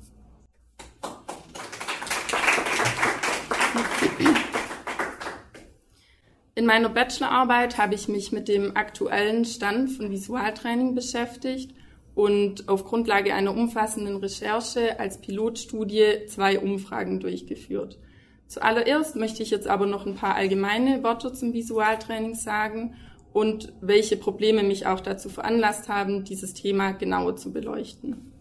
In 6.54 6.64
meiner 6.64 6.88
Bachelorarbeit 6.88 7.76
habe 7.76 7.94
ich 7.94 8.08
mich 8.08 8.32
mit 8.32 8.48
dem 8.48 8.76
aktuellen 8.76 9.44
Stand 9.44 9.90
von 9.90 10.10
Visualtraining 10.10 10.94
beschäftigt 10.94 11.74
und 12.14 12.66
auf 12.70 12.84
Grundlage 12.84 13.34
einer 13.34 13.50
umfassenden 13.50 14.16
Recherche 14.16 14.98
als 14.98 15.20
Pilotstudie 15.20 16.24
zwei 16.28 16.58
Umfragen 16.58 17.20
durchgeführt. 17.20 17.98
Zuallererst 18.48 19.16
möchte 19.16 19.42
ich 19.42 19.50
jetzt 19.50 19.66
aber 19.66 19.86
noch 19.86 20.06
ein 20.06 20.14
paar 20.14 20.34
allgemeine 20.34 21.02
Worte 21.02 21.32
zum 21.32 21.52
Visualtraining 21.52 22.34
sagen 22.34 22.94
und 23.32 23.72
welche 23.80 24.16
Probleme 24.16 24.62
mich 24.62 24.86
auch 24.86 25.00
dazu 25.00 25.28
veranlasst 25.28 25.88
haben, 25.88 26.24
dieses 26.24 26.54
Thema 26.54 26.92
genauer 26.92 27.36
zu 27.36 27.52
beleuchten. 27.52 28.32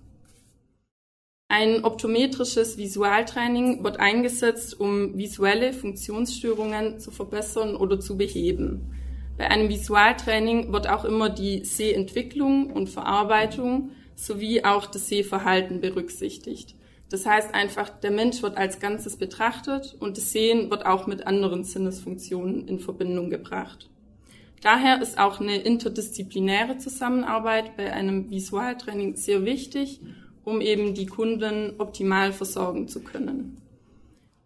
Ein 1.48 1.84
optometrisches 1.84 2.78
Visualtraining 2.78 3.84
wird 3.84 4.00
eingesetzt, 4.00 4.80
um 4.80 5.18
visuelle 5.18 5.74
Funktionsstörungen 5.74 7.00
zu 7.00 7.12
verbessern 7.12 7.76
oder 7.76 8.00
zu 8.00 8.18
beheben. 8.18 8.92
Bei 9.38 9.50
einem 9.50 9.70
Visualtraining 9.70 10.72
wird 10.72 10.90
auch 10.90 11.06
immer 11.06 11.30
die 11.30 11.64
Sehentwicklung 11.66 12.72
und 12.72 12.90
Verarbeitung 12.90 13.92
sowie 14.16 14.64
auch 14.64 14.86
das 14.86 15.08
Sehverhalten 15.08 15.82
berücksichtigt. 15.82 16.75
Das 17.10 17.26
heißt 17.26 17.54
einfach, 17.54 17.90
der 17.90 18.12
Mensch 18.12 18.42
wird 18.42 18.58
als 18.58 18.80
Ganzes 18.80 19.18
betrachtet 19.18 19.96
und 20.00 20.18
das 20.18 20.32
Sehen 20.32 20.72
wird 20.72 20.86
auch 20.86 21.08
mit 21.08 21.28
anderen 21.28 21.64
Sinnesfunktionen 21.64 22.68
in 22.68 22.80
Verbindung 22.80 23.30
gebracht. 23.30 23.90
Daher 24.62 25.02
ist 25.02 25.20
auch 25.20 25.40
eine 25.40 25.58
interdisziplinäre 25.58 26.78
Zusammenarbeit 26.78 27.78
bei 27.78 27.94
einem 27.94 28.32
Visualtraining 28.32 29.16
sehr 29.16 29.46
wichtig 29.46 30.02
um 30.46 30.62
eben 30.62 30.94
die 30.94 31.08
Kunden 31.08 31.74
optimal 31.80 32.32
versorgen 32.32 32.88
zu 32.88 33.02
können. 33.02 33.58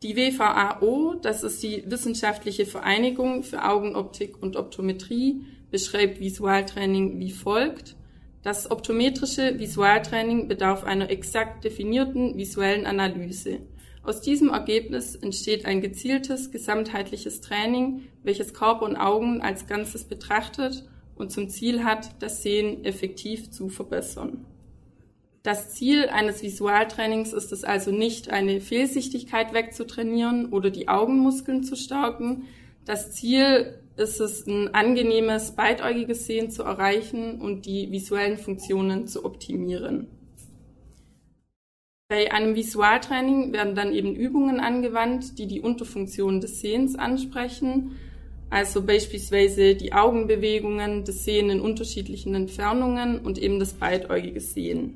Die 0.01 0.15
WVAO, 0.15 1.15
das 1.21 1.43
ist 1.43 1.61
die 1.61 1.83
Wissenschaftliche 1.85 2.65
Vereinigung 2.65 3.43
für 3.43 3.63
Augenoptik 3.65 4.41
und 4.41 4.55
Optometrie, 4.55 5.41
beschreibt 5.69 6.21
Visualtraining 6.21 7.19
wie 7.19 7.31
folgt. 7.31 7.95
Das 8.41 8.71
optometrische 8.71 9.59
Visualtraining 9.59 10.47
bedarf 10.47 10.83
einer 10.85 11.09
exakt 11.09 11.65
definierten 11.65 12.37
visuellen 12.37 12.85
Analyse. 12.85 13.59
Aus 14.01 14.21
diesem 14.21 14.49
Ergebnis 14.49 15.15
entsteht 15.15 15.65
ein 15.65 15.81
gezieltes, 15.81 16.51
gesamtheitliches 16.51 17.41
Training, 17.41 18.07
welches 18.23 18.53
Körper 18.53 18.85
und 18.85 18.95
Augen 18.95 19.41
als 19.41 19.67
Ganzes 19.67 20.05
betrachtet 20.05 20.85
und 21.15 21.31
zum 21.31 21.49
Ziel 21.49 21.83
hat, 21.83 22.09
das 22.19 22.41
Sehen 22.41 22.85
effektiv 22.85 23.51
zu 23.51 23.67
verbessern. 23.67 24.45
Das 25.43 25.73
Ziel 25.73 26.07
eines 26.09 26.41
Visualtrainings 26.41 27.33
ist 27.33 27.51
es 27.51 27.63
also 27.63 27.91
nicht, 27.91 28.29
eine 28.29 28.61
Fehlsichtigkeit 28.61 29.53
wegzutrainieren 29.53 30.47
oder 30.47 30.69
die 30.69 30.87
Augenmuskeln 30.87 31.63
zu 31.63 31.75
stärken. 31.75 32.45
Das 32.85 33.11
Ziel 33.11 33.79
ist 33.99 34.19
es, 34.19 34.47
ein 34.47 34.73
angenehmes, 34.73 35.51
beidäugiges 35.51 36.25
Sehen 36.25 36.49
zu 36.49 36.63
erreichen 36.63 37.39
und 37.41 37.65
die 37.65 37.91
visuellen 37.91 38.37
Funktionen 38.37 39.07
zu 39.07 39.25
optimieren. 39.25 40.07
Bei 42.07 42.31
einem 42.31 42.55
Visualtraining 42.55 43.53
werden 43.53 43.75
dann 43.75 43.93
eben 43.93 44.15
Übungen 44.15 44.59
angewandt, 44.59 45.37
die 45.37 45.45
die 45.45 45.61
Unterfunktionen 45.61 46.41
des 46.41 46.59
Sehens 46.59 46.95
ansprechen, 46.95 47.97
also 48.49 48.81
beispielsweise 48.81 49.75
die 49.75 49.93
Augenbewegungen, 49.93 51.03
das 51.03 51.23
Sehen 51.23 51.51
in 51.51 51.61
unterschiedlichen 51.61 52.33
Entfernungen 52.33 53.19
und 53.19 53.37
eben 53.37 53.59
das 53.59 53.73
beidäugige 53.73 54.39
Sehen. 54.39 54.95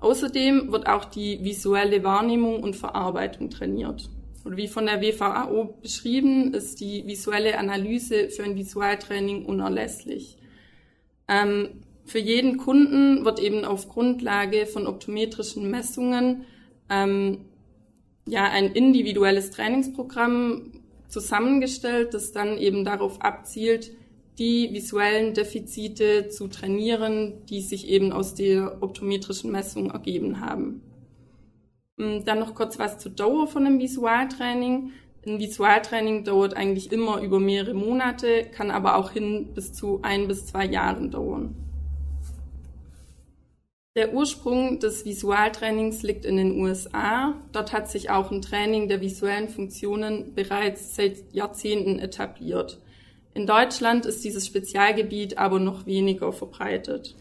Außerdem 0.00 0.72
wird 0.72 0.86
auch 0.86 1.06
die 1.06 1.42
visuelle 1.42 2.04
Wahrnehmung 2.04 2.62
und 2.62 2.76
Verarbeitung 2.76 3.48
trainiert. 3.48 4.10
Und 4.46 4.56
wie 4.56 4.68
von 4.68 4.86
der 4.86 5.02
WVAO 5.02 5.74
beschrieben, 5.82 6.54
ist 6.54 6.78
die 6.78 7.04
visuelle 7.04 7.58
Analyse 7.58 8.30
für 8.30 8.44
ein 8.44 8.54
Visualtraining 8.54 9.44
unerlässlich. 9.44 10.38
Ähm, 11.26 11.80
für 12.04 12.20
jeden 12.20 12.56
Kunden 12.56 13.24
wird 13.24 13.40
eben 13.40 13.64
auf 13.64 13.88
Grundlage 13.88 14.66
von 14.66 14.86
optometrischen 14.86 15.68
Messungen 15.68 16.44
ähm, 16.88 17.38
ja 18.24 18.44
ein 18.44 18.70
individuelles 18.70 19.50
Trainingsprogramm 19.50 20.70
zusammengestellt, 21.08 22.14
das 22.14 22.30
dann 22.30 22.56
eben 22.56 22.84
darauf 22.84 23.22
abzielt, 23.22 23.90
die 24.38 24.72
visuellen 24.72 25.34
Defizite 25.34 26.28
zu 26.28 26.46
trainieren, 26.46 27.44
die 27.48 27.62
sich 27.62 27.88
eben 27.88 28.12
aus 28.12 28.36
der 28.36 28.80
optometrischen 28.80 29.50
Messung 29.50 29.90
ergeben 29.90 30.40
haben. 30.40 30.82
Mm, 31.96 32.24
dann 32.24 32.38
noch 32.38 32.54
kurz 32.54 32.78
was 32.78 32.98
zur 32.98 33.12
Dauer 33.12 33.46
von 33.46 33.66
einem 33.66 33.78
Visualtraining. 33.78 34.92
Ein 35.26 35.38
Visualtraining 35.38 36.24
dauert 36.24 36.54
eigentlich 36.54 36.92
immer 36.92 37.20
über 37.20 37.40
mehrere 37.40 37.74
Monate, 37.74 38.44
kann 38.52 38.70
aber 38.70 38.96
auch 38.96 39.10
hin 39.10 39.48
bis 39.54 39.72
zu 39.72 40.00
ein 40.02 40.28
bis 40.28 40.46
zwei 40.46 40.66
Jahren 40.66 41.10
dauern. 41.10 41.54
Der 43.96 44.12
Ursprung 44.12 44.78
des 44.78 45.06
Visualtrainings 45.06 46.02
liegt 46.02 46.26
in 46.26 46.36
den 46.36 46.60
USA. 46.60 47.34
Dort 47.52 47.72
hat 47.72 47.90
sich 47.90 48.10
auch 48.10 48.30
ein 48.30 48.42
Training 48.42 48.88
der 48.88 49.00
visuellen 49.00 49.48
Funktionen 49.48 50.34
bereits 50.34 50.94
seit 50.94 51.32
Jahrzehnten 51.32 51.98
etabliert. 51.98 52.78
In 53.32 53.46
Deutschland 53.46 54.04
ist 54.04 54.22
dieses 54.22 54.46
Spezialgebiet 54.46 55.38
aber 55.38 55.58
noch 55.60 55.86
weniger 55.86 56.34
verbreitet. 56.34 57.16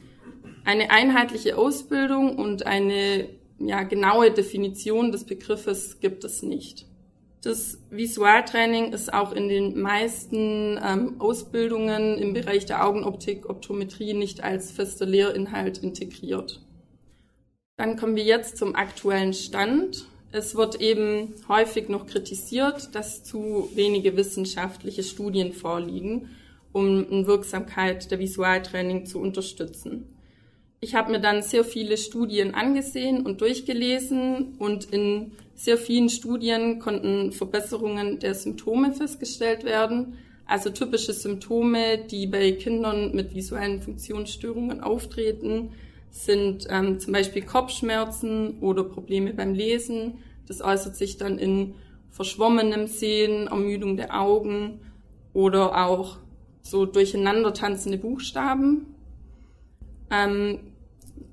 Eine 0.65 0.91
einheitliche 0.91 1.57
Ausbildung 1.57 2.37
und 2.37 2.65
eine 2.65 3.29
ja, 3.59 3.83
genaue 3.83 4.31
Definition 4.31 5.11
des 5.11 5.25
Begriffes 5.25 5.99
gibt 5.99 6.23
es 6.23 6.43
nicht. 6.43 6.85
Das 7.41 7.77
Visualtraining 7.91 8.91
ist 8.91 9.13
auch 9.13 9.31
in 9.31 9.47
den 9.47 9.79
meisten 9.79 10.79
ähm, 10.83 11.21
Ausbildungen 11.21 12.17
im 12.17 12.33
Bereich 12.33 12.65
der 12.65 12.83
Augenoptik, 12.83 13.47
Optometrie 13.47 14.15
nicht 14.15 14.43
als 14.43 14.71
fester 14.71 15.05
Lehrinhalt 15.05 15.77
integriert. 15.77 16.65
Dann 17.77 17.97
kommen 17.97 18.15
wir 18.15 18.23
jetzt 18.23 18.57
zum 18.57 18.75
aktuellen 18.75 19.33
Stand. 19.33 20.07
Es 20.31 20.55
wird 20.55 20.81
eben 20.81 21.35
häufig 21.47 21.87
noch 21.87 22.07
kritisiert, 22.07 22.95
dass 22.95 23.23
zu 23.23 23.69
wenige 23.75 24.17
wissenschaftliche 24.17 25.03
Studien 25.03 25.53
vorliegen, 25.53 26.29
um 26.73 27.05
eine 27.09 27.27
Wirksamkeit 27.27 28.09
der 28.09 28.17
Visualtraining 28.17 29.05
zu 29.05 29.19
unterstützen. 29.19 30.14
Ich 30.85 30.93
habe 30.93 31.13
mir 31.13 31.19
dann 31.19 31.41
sehr 31.41 31.63
viele 31.63 31.97
Studien 31.97 32.53
angesehen 32.53 33.25
und 33.25 33.41
durchgelesen 33.41 34.53
und 34.59 34.85
in 34.93 35.31
sehr 35.55 35.79
vielen 35.79 36.09
Studien 36.09 36.77
konnten 36.77 37.31
Verbesserungen 37.31 38.19
der 38.19 38.35
Symptome 38.35 38.91
festgestellt 38.91 39.63
werden, 39.63 40.19
also 40.45 40.69
typische 40.69 41.11
Symptome, 41.11 41.97
die 41.97 42.27
bei 42.27 42.51
Kindern 42.51 43.15
mit 43.15 43.33
visuellen 43.33 43.81
Funktionsstörungen 43.81 44.81
auftreten, 44.81 45.71
sind 46.11 46.67
ähm, 46.69 46.99
zum 46.99 47.13
Beispiel 47.13 47.41
Kopfschmerzen 47.41 48.59
oder 48.59 48.83
Probleme 48.83 49.33
beim 49.33 49.55
Lesen. 49.55 50.19
Das 50.47 50.61
äußert 50.61 50.95
sich 50.95 51.17
dann 51.17 51.39
in 51.39 51.73
verschwommenem 52.11 52.85
Sehen, 52.85 53.47
Ermüdung 53.47 53.97
der 53.97 54.21
Augen 54.21 54.81
oder 55.33 55.87
auch 55.87 56.17
so 56.61 56.85
durcheinander 56.85 57.55
tanzende 57.55 57.97
Buchstaben. 57.97 58.85
Ähm, 60.11 60.59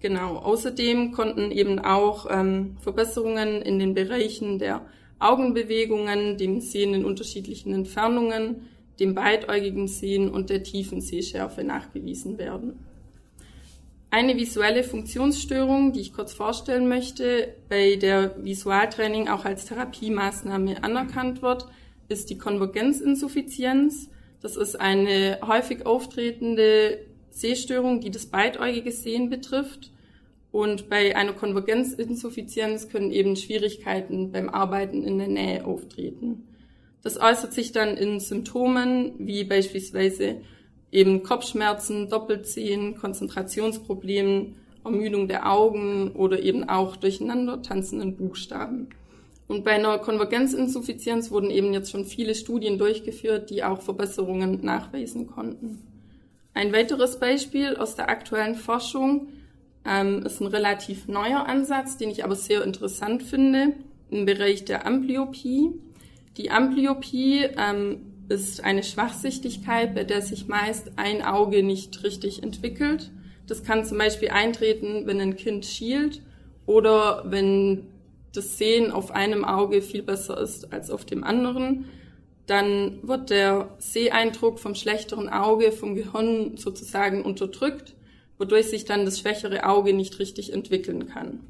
genau. 0.02 0.37
Außerdem 0.37 1.12
konnten 1.12 1.50
eben 1.50 1.78
auch 1.78 2.26
ähm, 2.30 2.76
Verbesserungen 2.80 3.62
in 3.62 3.78
den 3.78 3.94
Bereichen 3.94 4.59
der 4.59 4.85
Augenbewegungen, 5.18 6.37
dem 6.37 6.61
Sehen 6.61 6.94
in 6.94 7.04
unterschiedlichen 7.04 7.73
Entfernungen, 7.73 8.68
dem 9.00 9.14
beidäugigen 9.14 9.88
Sehen 9.88 10.30
und 10.30 10.50
der 10.50 10.62
tiefen 10.62 11.00
Sehschärfe 11.00 11.64
nachgewiesen 11.64 12.37
werden. 12.38 12.78
Eine 14.11 14.37
visuelle 14.37 14.85
Funktionsstörung, 14.85 15.94
die 15.94 16.00
ich 16.00 16.12
kurz 16.12 16.35
vorstellen 16.35 16.87
möchte, 16.87 17.54
bei 17.71 17.97
der 17.97 18.44
Visualtraining 18.44 19.28
auch 19.28 19.47
als 19.47 19.64
Therapiemaßnahme 19.64 20.85
anerkannt 20.85 21.40
wird, 21.40 21.66
ist 22.09 22.28
die 22.28 22.37
Konvergenzinsuffizienz. 22.37 24.11
Das 24.42 24.56
ist 24.56 24.78
eine 24.78 25.38
häufig 25.47 25.87
auftretende 25.87 26.99
Sehstörung, 27.32 28.00
die 28.00 28.10
das 28.10 28.26
beidäugige 28.26 28.92
Sehen 28.92 29.30
betrifft. 29.30 29.90
Und 30.50 30.90
bei 30.90 31.16
einer 31.16 31.32
Konvergenzinsuffizienz 31.32 32.88
können 32.88 33.10
eben 33.10 33.36
Schwierigkeiten 33.36 34.32
beim 34.32 34.50
Arbeiten 34.50 35.02
in 35.02 35.18
der 35.18 35.28
Nähe 35.28 35.64
auftreten. 35.64 36.46
Das 37.02 37.18
äußert 37.18 37.52
sich 37.52 37.72
dann 37.72 37.96
in 37.96 38.20
Symptomen 38.20 39.14
wie 39.18 39.44
beispielsweise 39.44 40.42
eben 40.92 41.22
Kopfschmerzen, 41.22 42.10
Doppelzehen, 42.10 42.96
Konzentrationsproblemen, 42.96 44.56
Ermüdung 44.84 45.26
der 45.26 45.50
Augen 45.50 46.12
oder 46.12 46.40
eben 46.42 46.68
auch 46.68 46.96
durcheinander 46.96 47.62
tanzenden 47.62 48.16
Buchstaben. 48.16 48.88
Und 49.48 49.64
bei 49.64 49.72
einer 49.72 49.98
Konvergenzinsuffizienz 49.98 51.30
wurden 51.30 51.50
eben 51.50 51.72
jetzt 51.72 51.90
schon 51.90 52.04
viele 52.04 52.34
Studien 52.34 52.78
durchgeführt, 52.78 53.50
die 53.50 53.64
auch 53.64 53.82
Verbesserungen 53.82 54.60
nachweisen 54.62 55.26
konnten. 55.26 55.82
Ein 56.54 56.73
weiteres 56.73 57.18
Beispiel 57.18 57.76
aus 57.76 57.94
der 57.94 58.09
aktuellen 58.09 58.54
Forschung 58.54 59.28
ähm, 59.87 60.25
ist 60.25 60.40
ein 60.40 60.47
relativ 60.47 61.09
neuer 61.09 61.47
Ansatz, 61.47 61.97
den 61.97 62.11
ich 62.11 62.25
aber 62.25 62.37
sehr 62.37 62.62
interessant 62.62 63.23
finde, 63.23 63.75
im 64.11 64.26
Bereich 64.26 64.64
der 64.64 64.87
Amblyopie. 64.87 65.71
Die 66.37 66.50
Amblyopie 66.50 67.47
ähm, 67.56 68.12
ist 68.28 68.62
eine 68.62 68.82
Schwachsichtigkeit, 68.82 69.94
bei 69.94 70.04
der 70.04 70.23
sich 70.23 70.47
meist 70.47 70.92
ein 70.97 71.23
Auge 71.23 71.62
nicht 71.62 72.02
richtig 72.04 72.42
entwickelt. 72.42 73.11
Das 73.47 73.64
kann 73.64 73.85
zum 73.85 73.99
Beispiel 73.99 74.28
eintreten, 74.28 75.06
wenn 75.06 75.21
ein 75.21 75.37
Kind 75.37 75.66
schielt 75.66 76.23
oder 76.66 77.25
wenn 77.26 77.88
das 78.32 78.56
Sehen 78.56 78.90
auf 78.90 79.11
einem 79.11 79.44
Auge 79.44 79.82
viel 79.82 80.02
besser 80.02 80.38
ist 80.38 80.73
als 80.73 80.90
auf 80.90 81.04
dem 81.04 81.25
anderen. 81.25 81.87
Dann 82.52 82.99
wird 83.02 83.30
der 83.30 83.71
Seheindruck 83.78 84.59
vom 84.59 84.75
schlechteren 84.75 85.30
Auge 85.30 85.73
vom 85.73 85.94
Gehirn 85.94 86.59
sozusagen 86.59 87.23
unterdrückt, 87.23 87.94
wodurch 88.37 88.66
sich 88.66 88.85
dann 88.85 89.06
das 89.06 89.21
schwächere 89.21 89.64
Auge 89.64 89.94
nicht 89.94 90.18
richtig 90.18 90.52
entwickeln 90.52 91.06
kann. 91.06 91.40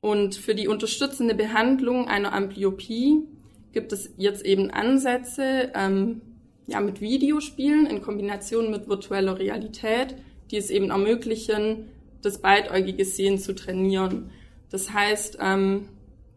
Und 0.00 0.34
für 0.34 0.56
die 0.56 0.66
unterstützende 0.66 1.36
Behandlung 1.36 2.08
einer 2.08 2.32
Amblyopie 2.32 3.22
gibt 3.70 3.92
es 3.92 4.12
jetzt 4.16 4.44
eben 4.44 4.72
Ansätze 4.72 5.70
ähm, 5.76 6.22
ja, 6.66 6.80
mit 6.80 7.00
Videospielen 7.00 7.86
in 7.86 8.02
Kombination 8.02 8.72
mit 8.72 8.88
virtueller 8.88 9.38
Realität, 9.38 10.16
die 10.50 10.56
es 10.56 10.70
eben 10.70 10.90
ermöglichen, 10.90 11.84
das 12.20 12.38
beidäugige 12.38 13.04
Sehen 13.04 13.38
zu 13.38 13.54
trainieren. 13.54 14.32
Das 14.72 14.92
heißt, 14.92 15.38
ähm, 15.40 15.88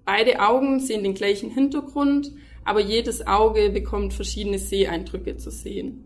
beide 0.05 0.41
Augen 0.41 0.79
sehen 0.79 1.01
den 1.01 1.15
gleichen 1.15 1.49
Hintergrund, 1.49 2.33
aber 2.65 2.79
jedes 2.79 3.25
Auge 3.25 3.69
bekommt 3.69 4.13
verschiedene 4.13 4.59
Seheindrücke 4.59 5.37
zu 5.37 5.51
sehen. 5.51 6.05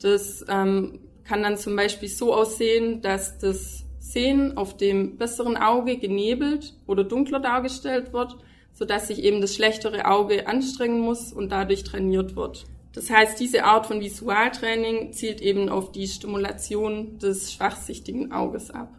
Das 0.00 0.44
ähm, 0.48 1.00
kann 1.24 1.42
dann 1.42 1.56
zum 1.56 1.76
Beispiel 1.76 2.08
so 2.08 2.34
aussehen, 2.34 3.02
dass 3.02 3.38
das 3.38 3.84
Sehen 3.98 4.56
auf 4.56 4.76
dem 4.76 5.18
besseren 5.18 5.56
Auge 5.56 5.98
genebelt 5.98 6.74
oder 6.86 7.04
dunkler 7.04 7.40
dargestellt 7.40 8.12
wird 8.12 8.36
sodass 8.72 9.08
sich 9.08 9.22
eben 9.22 9.42
das 9.42 9.54
schlechtere 9.54 10.06
Auge 10.06 10.46
anstrengen 10.46 11.00
muss 11.00 11.32
und 11.32 11.52
dadurch 11.52 11.84
trainiert 11.84 12.36
wird. 12.36 12.64
Das 12.92 13.10
heißt, 13.10 13.38
diese 13.38 13.64
Art 13.64 13.86
von 13.86 14.00
Visualtraining 14.00 15.12
zielt 15.12 15.40
eben 15.40 15.68
auf 15.68 15.92
die 15.92 16.08
Stimulation 16.08 17.18
des 17.18 17.52
schwachsichtigen 17.52 18.32
Auges 18.32 18.70
ab. 18.70 18.92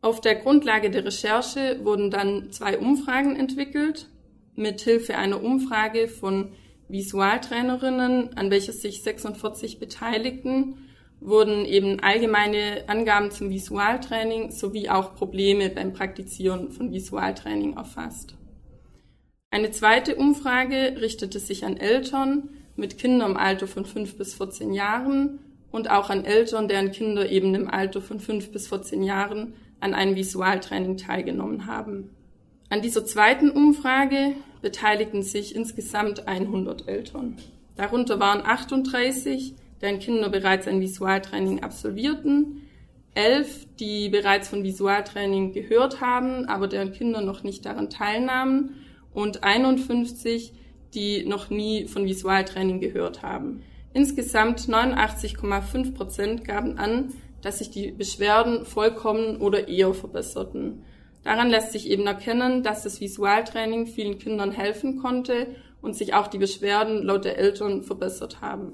Auf 0.00 0.20
der 0.20 0.36
Grundlage 0.36 0.90
der 0.90 1.04
Recherche 1.04 1.80
wurden 1.82 2.10
dann 2.10 2.50
zwei 2.50 2.78
Umfragen 2.78 3.36
entwickelt, 3.36 4.08
mit 4.54 4.80
Hilfe 4.80 5.16
einer 5.16 5.42
Umfrage 5.42 6.08
von 6.08 6.52
Visualtrainerinnen, 6.88 8.36
an 8.36 8.50
welcher 8.50 8.72
sich 8.72 9.02
46 9.02 9.78
beteiligten, 9.78 10.76
wurden 11.20 11.64
eben 11.64 12.00
allgemeine 12.00 12.84
Angaben 12.88 13.30
zum 13.30 13.50
Visualtraining 13.50 14.50
sowie 14.50 14.88
auch 14.88 15.14
Probleme 15.14 15.70
beim 15.70 15.92
Praktizieren 15.92 16.70
von 16.70 16.92
Visualtraining 16.92 17.76
erfasst. 17.76 18.34
Eine 19.50 19.70
zweite 19.70 20.16
Umfrage 20.16 20.96
richtete 21.00 21.38
sich 21.38 21.64
an 21.64 21.76
Eltern 21.76 22.48
mit 22.74 22.98
Kindern 22.98 23.32
im 23.32 23.36
Alter 23.36 23.66
von 23.66 23.84
5 23.84 24.16
bis 24.16 24.34
14 24.34 24.72
Jahren 24.72 25.38
und 25.70 25.90
auch 25.90 26.10
an 26.10 26.24
Eltern, 26.24 26.68
deren 26.68 26.90
Kinder 26.90 27.30
eben 27.30 27.54
im 27.54 27.68
Alter 27.68 28.00
von 28.00 28.18
5 28.18 28.50
bis 28.50 28.68
14 28.68 29.02
Jahren 29.02 29.54
an 29.80 29.94
einem 29.94 30.16
Visualtraining 30.16 30.96
teilgenommen 30.96 31.66
haben. 31.66 32.10
An 32.70 32.80
dieser 32.82 33.04
zweiten 33.04 33.50
Umfrage 33.50 34.34
beteiligten 34.62 35.22
sich 35.22 35.54
insgesamt 35.54 36.26
100 36.26 36.88
Eltern. 36.88 37.36
Darunter 37.76 38.20
waren 38.20 38.44
38, 38.44 39.54
deren 39.80 39.98
Kinder 39.98 40.28
bereits 40.28 40.68
ein 40.68 40.80
Visualtraining 40.80 41.62
absolvierten, 41.62 42.62
11, 43.14 43.66
die 43.78 44.08
bereits 44.08 44.48
von 44.48 44.62
Visualtraining 44.62 45.52
gehört 45.52 46.00
haben, 46.00 46.46
aber 46.46 46.66
deren 46.66 46.92
Kinder 46.92 47.20
noch 47.20 47.42
nicht 47.42 47.66
daran 47.66 47.90
teilnahmen 47.90 48.76
und 49.12 49.44
51, 49.44 50.54
die 50.94 51.26
noch 51.26 51.50
nie 51.50 51.86
von 51.88 52.06
Visualtraining 52.06 52.80
gehört 52.80 53.22
haben. 53.22 53.62
Insgesamt 53.92 54.60
89,5 54.60 55.94
Prozent 55.94 56.44
gaben 56.46 56.78
an, 56.78 57.12
dass 57.42 57.58
sich 57.58 57.70
die 57.70 57.90
Beschwerden 57.90 58.64
vollkommen 58.64 59.36
oder 59.38 59.68
eher 59.68 59.92
verbesserten. 59.92 60.84
Daran 61.24 61.50
lässt 61.50 61.72
sich 61.72 61.88
eben 61.88 62.06
erkennen, 62.06 62.62
dass 62.62 62.82
das 62.82 63.00
Visualtraining 63.00 63.86
vielen 63.86 64.18
Kindern 64.18 64.50
helfen 64.50 64.98
konnte 64.98 65.54
und 65.80 65.94
sich 65.96 66.14
auch 66.14 66.26
die 66.26 66.38
Beschwerden 66.38 67.02
laut 67.02 67.24
der 67.24 67.38
Eltern 67.38 67.82
verbessert 67.82 68.40
haben. 68.40 68.72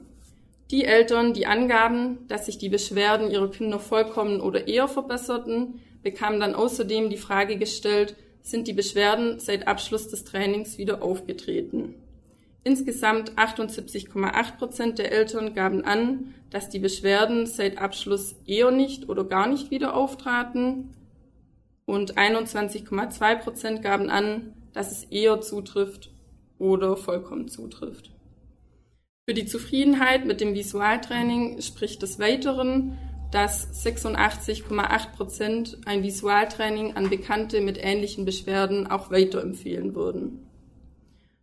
Die 0.70 0.84
Eltern, 0.84 1.32
die 1.32 1.46
angaben, 1.46 2.18
dass 2.28 2.46
sich 2.46 2.58
die 2.58 2.68
Beschwerden 2.68 3.30
ihrer 3.30 3.50
Kinder 3.50 3.78
vollkommen 3.78 4.40
oder 4.40 4.68
eher 4.68 4.88
verbesserten, 4.88 5.80
bekamen 6.02 6.40
dann 6.40 6.54
außerdem 6.54 7.10
die 7.10 7.16
Frage 7.16 7.56
gestellt, 7.56 8.16
sind 8.42 8.68
die 8.68 8.74
Beschwerden 8.74 9.40
seit 9.40 9.66
Abschluss 9.66 10.08
des 10.08 10.24
Trainings 10.24 10.78
wieder 10.78 11.02
aufgetreten. 11.02 11.94
Insgesamt 12.64 13.32
78,8 13.32 14.56
Prozent 14.58 14.98
der 14.98 15.12
Eltern 15.12 15.54
gaben 15.54 15.84
an, 15.84 16.34
dass 16.50 16.68
die 16.68 16.78
Beschwerden 16.78 17.46
seit 17.46 17.78
Abschluss 17.78 18.36
eher 18.46 18.70
nicht 18.70 19.08
oder 19.08 19.24
gar 19.24 19.48
nicht 19.48 19.70
wieder 19.70 19.94
auftraten 19.94 20.94
und 21.88 22.18
21,2 22.18 23.36
Prozent 23.36 23.82
gaben 23.82 24.10
an, 24.10 24.52
dass 24.74 24.92
es 24.92 25.04
eher 25.04 25.40
zutrifft 25.40 26.10
oder 26.58 26.98
vollkommen 26.98 27.48
zutrifft. 27.48 28.10
Für 29.26 29.32
die 29.32 29.46
Zufriedenheit 29.46 30.26
mit 30.26 30.42
dem 30.42 30.54
Visualtraining 30.54 31.62
spricht 31.62 32.02
des 32.02 32.18
Weiteren, 32.18 32.98
dass 33.30 33.84
86,8 33.86 35.12
Prozent 35.16 35.78
ein 35.86 36.02
Visualtraining 36.02 36.94
an 36.94 37.08
Bekannte 37.08 37.62
mit 37.62 37.78
ähnlichen 37.82 38.26
Beschwerden 38.26 38.86
auch 38.86 39.10
weiterempfehlen 39.10 39.94
würden. 39.94 40.46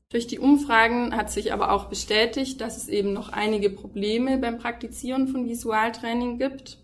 Durch 0.10 0.28
die 0.28 0.40
Umfragen 0.40 1.18
hat 1.18 1.32
sich 1.32 1.54
aber 1.54 1.72
auch 1.72 1.86
bestätigt, 1.86 2.62
dass 2.62 2.78
es 2.78 2.88
eben 2.88 3.14
noch 3.14 3.30
einige 3.30 3.72
Probleme 3.72 4.38
beim 4.38 4.60
Praktizieren 4.60 5.28
von 5.28 5.50
Visualtraining 5.50 6.38
gibt. 6.38 6.78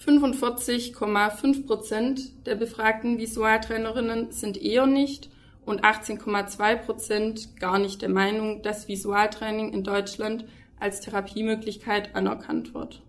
45,5 0.00 1.66
Prozent 1.66 2.46
der 2.46 2.56
befragten 2.56 3.18
Visualtrainerinnen 3.18 4.32
sind 4.32 4.60
eher 4.60 4.86
nicht 4.86 5.30
und 5.64 5.82
18,2 5.82 6.76
Prozent 6.76 7.56
gar 7.58 7.78
nicht 7.78 8.02
der 8.02 8.10
Meinung, 8.10 8.62
dass 8.62 8.88
Visualtraining 8.88 9.72
in 9.72 9.82
Deutschland 9.82 10.44
als 10.78 11.00
Therapiemöglichkeit 11.00 12.14
anerkannt 12.14 12.74
wird. 12.74 13.02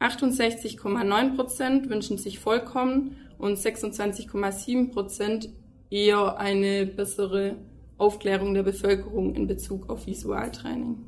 68,9 0.00 1.36
Prozent 1.36 1.90
wünschen 1.90 2.18
sich 2.18 2.38
vollkommen 2.38 3.16
und 3.38 3.58
26,7 3.58 4.92
Prozent 4.92 5.50
eher 5.90 6.38
eine 6.38 6.86
bessere 6.86 7.56
Aufklärung 7.98 8.54
der 8.54 8.62
Bevölkerung 8.62 9.34
in 9.34 9.46
Bezug 9.46 9.90
auf 9.90 10.06
Visualtraining. 10.06 11.04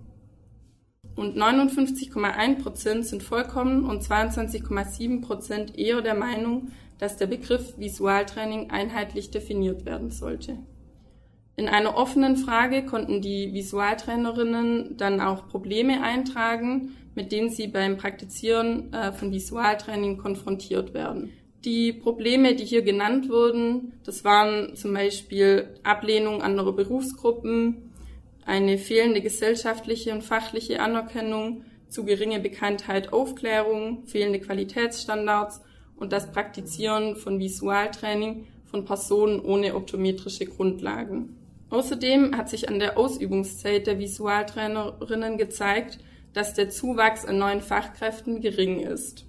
Und 1.14 1.37
59,1 1.37 2.62
Prozent 2.62 3.07
sind 3.07 3.22
vollkommen 3.22 3.85
und 3.85 4.03
22,7 4.03 5.20
Prozent 5.20 5.79
eher 5.79 6.01
der 6.01 6.14
Meinung, 6.14 6.70
dass 6.98 7.16
der 7.16 7.27
Begriff 7.27 7.79
Visualtraining 7.79 8.70
einheitlich 8.70 9.31
definiert 9.31 9.85
werden 9.85 10.11
sollte. 10.11 10.59
In 11.57 11.68
einer 11.68 11.96
offenen 11.96 12.37
Frage 12.37 12.87
konnten 12.87 13.20
die 13.20 13.53
Visualtrainerinnen 13.53 14.96
dann 14.96 15.20
auch 15.20 15.48
Probleme 15.48 16.03
eintragen, 16.03 16.96
mit 17.14 17.31
denen 17.31 17.51
sie 17.51 17.66
beim 17.66 17.98
Praktizieren 17.98 18.92
äh, 18.92 19.12
von 19.12 19.33
Visualtraining 19.33 20.16
konfrontiert 20.16 20.94
werden. 20.94 21.33
Die 21.64 21.92
Probleme, 21.92 22.57
die 22.57 22.64
hier 22.64 22.83
genannt 22.83 23.29
wurden, 23.29 23.92
das 24.05 24.25
waren 24.25 24.75
zum 24.75 24.94
Beispiel 24.94 25.68
Ablehnung 25.85 26.42
anderer 26.42 26.72
Berufsgruppen, 26.72 27.91
eine 28.46 28.78
fehlende 28.78 29.20
gesellschaftliche 29.20 30.12
und 30.12 30.22
fachliche 30.22 30.81
Anerkennung, 30.81 31.64
zu 31.88 32.05
geringe 32.05 32.40
Bekanntheit, 32.40 33.12
Aufklärung, 33.12 34.07
fehlende 34.07 34.40
Qualitätsstandards 34.40 35.61
und 35.96 36.12
das 36.12 36.33
Praktizieren 36.33 37.16
von 37.16 37.38
Visualtraining 37.38 38.46
von 38.64 38.85
Personen 38.85 39.40
ohne 39.40 39.74
optometrische 39.74 40.46
Grundlagen. 40.46 41.37
Außerdem 41.68 42.37
hat 42.37 42.48
sich 42.48 42.68
an 42.68 42.78
der 42.78 42.98
Ausübungszeit 42.98 43.87
der 43.87 43.98
Visualtrainerinnen 43.98 45.37
gezeigt, 45.37 45.98
dass 46.33 46.55
der 46.55 46.70
Zuwachs 46.70 47.24
an 47.24 47.38
neuen 47.38 47.61
Fachkräften 47.61 48.40
gering 48.40 48.81
ist. 48.81 49.26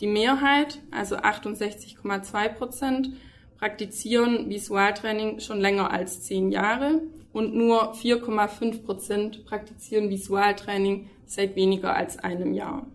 Die 0.00 0.06
Mehrheit, 0.06 0.80
also 0.90 1.16
68,2 1.16 2.48
Prozent, 2.48 3.10
praktizieren 3.58 4.48
Visualtraining 4.48 5.40
schon 5.40 5.60
länger 5.60 5.92
als 5.92 6.22
zehn 6.22 6.50
Jahre 6.50 7.02
und 7.32 7.54
nur 7.54 7.94
4,5 7.94 8.82
Prozent 8.82 9.44
praktizieren 9.44 10.10
Visualtraining 10.10 11.08
seit 11.26 11.56
weniger 11.56 11.94
als 11.94 12.18
einem 12.18 12.54
Jahr. 12.54 12.86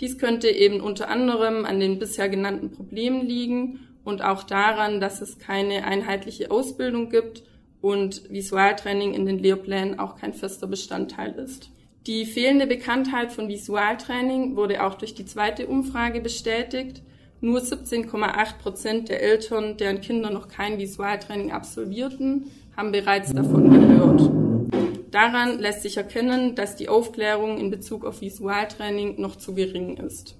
Dies 0.00 0.18
könnte 0.18 0.48
eben 0.48 0.80
unter 0.80 1.08
anderem 1.08 1.64
an 1.64 1.80
den 1.80 1.98
bisher 1.98 2.28
genannten 2.28 2.70
Problemen 2.70 3.26
liegen 3.26 3.80
und 4.04 4.22
auch 4.22 4.44
daran, 4.44 5.00
dass 5.00 5.20
es 5.20 5.38
keine 5.38 5.84
einheitliche 5.84 6.50
Ausbildung 6.50 7.10
gibt 7.10 7.42
und 7.80 8.30
Visualtraining 8.30 9.12
in 9.12 9.26
den 9.26 9.38
Lehrplänen 9.38 9.98
auch 9.98 10.16
kein 10.16 10.34
fester 10.34 10.66
Bestandteil 10.66 11.32
ist. 11.32 11.70
Die 12.06 12.24
fehlende 12.24 12.66
Bekanntheit 12.66 13.32
von 13.32 13.48
Visualtraining 13.48 14.56
wurde 14.56 14.84
auch 14.84 14.94
durch 14.94 15.14
die 15.14 15.26
zweite 15.26 15.66
Umfrage 15.66 16.20
bestätigt. 16.20 17.02
Nur 17.40 17.60
17,8 17.60 18.58
Prozent 18.58 19.08
der 19.08 19.22
Eltern, 19.22 19.76
deren 19.76 20.00
Kinder 20.00 20.30
noch 20.30 20.48
kein 20.48 20.78
Visualtraining 20.78 21.52
absolvierten, 21.52 22.50
haben 22.78 22.92
bereits 22.92 23.32
davon 23.32 23.70
gehört. 23.70 25.10
Daran 25.10 25.58
lässt 25.58 25.82
sich 25.82 25.96
erkennen, 25.96 26.54
dass 26.54 26.76
die 26.76 26.88
Aufklärung 26.88 27.58
in 27.58 27.72
Bezug 27.72 28.04
auf 28.04 28.20
Visualtraining 28.20 29.20
noch 29.20 29.34
zu 29.34 29.52
gering 29.52 29.96
ist. 29.96 30.36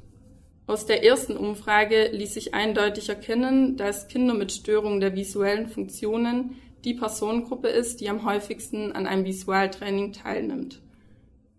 Aus 0.69 0.87
der 0.87 1.05
ersten 1.05 1.37
Umfrage 1.37 2.11
ließ 2.13 2.35
sich 2.35 2.55
eindeutig 2.55 3.09
erkennen, 3.09 3.77
dass 3.77 4.07
Kinder 4.07 4.35
mit 4.35 4.53
Störungen 4.53 5.01
der 5.01 5.17
visuellen 5.17 5.67
Funktionen 5.67 6.55
die 6.85 6.95
Personengruppe 6.95 7.69
ist, 7.69 8.01
die 8.01 8.09
am 8.09 8.25
häufigsten 8.25 8.93
an 8.93 9.09
einem 9.09 9.25
Visualtraining 9.25 10.13
teilnimmt. 10.13 10.81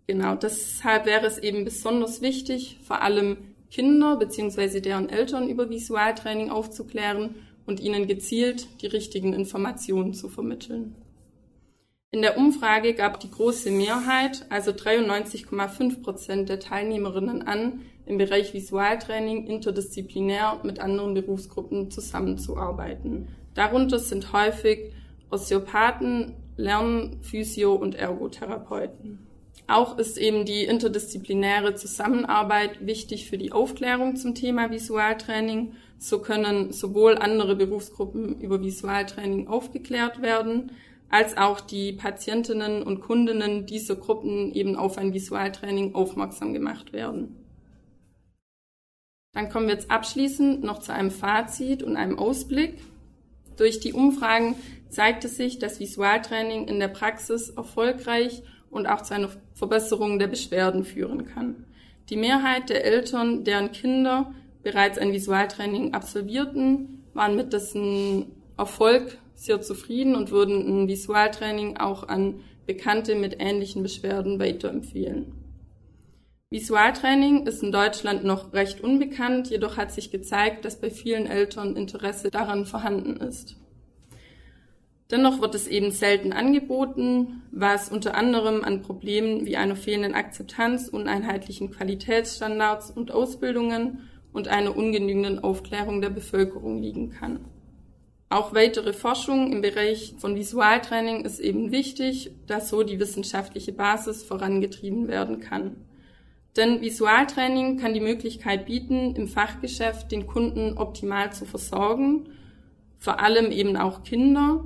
Genau, 0.08 0.36
deshalb 0.36 1.06
wäre 1.06 1.26
es 1.26 1.39
eben 1.39 1.65
besonders 1.65 2.22
wichtig, 2.22 2.80
vor 2.84 3.02
allem 3.02 3.38
Kinder 3.70 4.15
bzw. 4.15 4.80
deren 4.80 5.10
Eltern 5.10 5.50
über 5.50 5.70
Visualtraining 5.70 6.50
aufzuklären 6.50 7.36
und 7.65 7.80
ihnen 7.80 8.08
gezielt 8.08 8.67
die 8.82 8.88
richtigen 8.88 9.34
Informationen 9.34 10.13
zu 10.13 10.30
vermitteln. 10.30 10.95
In 12.12 12.24
der 12.24 12.38
Umfrage 12.38 12.95
gab 12.95 13.19
die 13.19 13.30
große 13.30 13.69
Mehrheit, 13.69 14.45
also 14.50 14.72
93,5 14.72 16.02
Prozent 16.02 16.50
der 16.50 16.60
Teilnehmerinnen 16.60 17.43
an, 17.43 17.82
im 18.08 18.17
Bereich 18.17 18.56
Visualtraining 18.56 19.45
interdisziplinär 19.45 20.60
mit 20.63 20.80
anderen 20.80 21.13
Berufsgruppen 21.13 21.91
zusammenzuarbeiten. 21.91 23.28
Darunter 23.54 24.00
sind 24.00 24.34
häufig 24.34 24.91
Osteopathen, 25.30 26.34
Lern-, 26.58 27.17
Physio- 27.22 27.76
und 27.76 27.93
Ergotherapeuten. 27.93 29.19
Auch 29.67 30.00
ist 30.00 30.17
eben 30.17 30.45
die 30.45 30.63
interdisziplinäre 30.63 31.76
Zusammenarbeit 31.76 32.84
wichtig 32.84 33.30
für 33.30 33.38
die 33.38 33.52
Aufklärung 33.52 34.15
zum 34.15 34.34
Thema 34.34 34.72
Visualtraining. 34.72 35.74
So 35.99 36.19
können 36.19 36.71
sowohl 36.71 37.17
andere 37.17 37.57
Berufsgruppen 37.57 38.39
über 38.39 38.62
Visualtraining 38.62 39.47
aufgeklärt 39.47 40.21
werden, 40.21 40.71
als 41.09 41.35
auch 41.35 41.59
die 41.59 41.91
Patientinnen 41.91 42.83
und 42.83 43.01
Kundinnen 43.01 43.65
dieser 43.65 43.97
Gruppen 43.97 44.53
eben 44.53 44.77
auf 44.77 44.97
ein 44.97 45.13
Visualtraining 45.13 45.95
aufmerksam 45.95 46.53
gemacht 46.53 46.93
werden. 46.93 47.35
Dann 49.33 49.49
kommen 49.49 49.67
wir 49.67 49.73
jetzt 49.73 49.91
abschließend 49.91 50.63
noch 50.63 50.79
zu 50.79 50.93
einem 50.93 51.12
Fazit 51.12 51.83
und 51.83 51.97
einem 51.97 52.17
Ausblick. 52.17 52.79
Durch 53.57 53.79
die 53.79 53.93
Umfragen 53.93 54.55
zeigte 54.89 55.27
sich, 55.27 55.59
dass 55.59 55.79
Visualtraining 55.79 56.67
in 56.67 56.79
der 56.79 56.88
Praxis 56.88 57.49
erfolgreich 57.49 58.41
und 58.69 58.88
auch 58.88 59.01
zu 59.01 59.13
einer 59.13 59.29
Verbesserung 59.53 60.17
der 60.17 60.27
Beschwerden 60.27 60.85
führen 60.85 61.25
kann. 61.25 61.65
Die 62.09 62.15
Mehrheit 62.15 62.69
der 62.69 62.85
Eltern, 62.85 63.43
deren 63.43 63.71
Kinder 63.71 64.33
bereits 64.63 64.98
ein 64.98 65.13
Visualtraining 65.13 65.93
absolvierten, 65.93 67.04
waren 67.13 67.36
mit 67.36 67.54
dessen 67.54 68.28
Erfolg 68.58 69.17
sehr 69.36 69.62
zufrieden 69.62 70.15
und 70.15 70.32
würden 70.32 70.84
ein 70.84 70.88
Visualtraining 70.88 71.78
auch 71.78 72.08
an 72.08 72.41
Bekannte 72.65 73.15
mit 73.15 73.38
ähnlichen 73.39 73.82
Beschwerden 73.82 74.39
weiterempfehlen. 74.39 75.34
Visualtraining 76.52 77.45
ist 77.45 77.63
in 77.63 77.72
Deutschland 77.72 78.24
noch 78.24 78.54
recht 78.54 78.82
unbekannt, 78.82 79.50
jedoch 79.50 79.78
hat 79.78 79.91
sich 79.91 80.12
gezeigt, 80.12 80.65
dass 80.65 80.82
bei 80.82 80.89
vielen 80.89 81.28
Eltern 81.28 81.76
Interesse 81.76 82.32
daran 82.32 82.65
vorhanden 82.65 83.17
ist. 83.17 83.56
Dennoch 85.12 85.41
wird 85.41 85.56
es 85.56 85.67
eben 85.67 85.91
selten 85.91 86.34
angeboten, 86.34 87.43
was 87.52 87.89
unter 87.89 88.13
anderem 88.15 88.63
an 88.63 88.82
Problemen 88.82 89.45
wie 89.45 89.58
einer 89.58 89.76
fehlenden 89.76 90.13
Akzeptanz, 90.13 90.88
uneinheitlichen 90.88 91.72
Qualitätsstandards 91.72 92.91
und 92.91 93.12
Ausbildungen 93.12 94.09
und 94.34 94.48
einer 94.48 94.76
ungenügenden 94.76 95.39
Aufklärung 95.39 96.02
der 96.02 96.10
Bevölkerung 96.10 96.82
liegen 96.82 97.10
kann. 97.10 97.46
Auch 98.30 98.54
weitere 98.54 98.94
Forschung 98.94 99.52
im 99.52 99.62
Bereich 99.62 100.13
von 100.20 100.36
Visualtraining 100.36 101.26
ist 101.26 101.39
eben 101.39 101.72
wichtig, 101.72 102.32
dass 102.46 102.70
so 102.70 102.84
die 102.84 103.00
wissenschaftliche 103.00 103.72
Basis 103.72 104.24
vorangetrieben 104.24 105.08
werden 105.08 105.39
kann. 105.39 105.78
Denn 106.56 106.82
Visualtraining 106.82 107.78
kann 107.78 107.94
die 107.94 108.00
Möglichkeit 108.00 108.65
bieten, 108.65 109.15
im 109.15 109.28
Fachgeschäft 109.28 110.12
den 110.12 110.28
Kunden 110.28 110.78
optimal 110.78 111.34
zu 111.34 111.46
versorgen, 111.46 112.30
vor 113.00 113.20
allem 113.20 113.52
eben 113.52 113.78
auch 113.78 114.04
Kinder, 114.04 114.63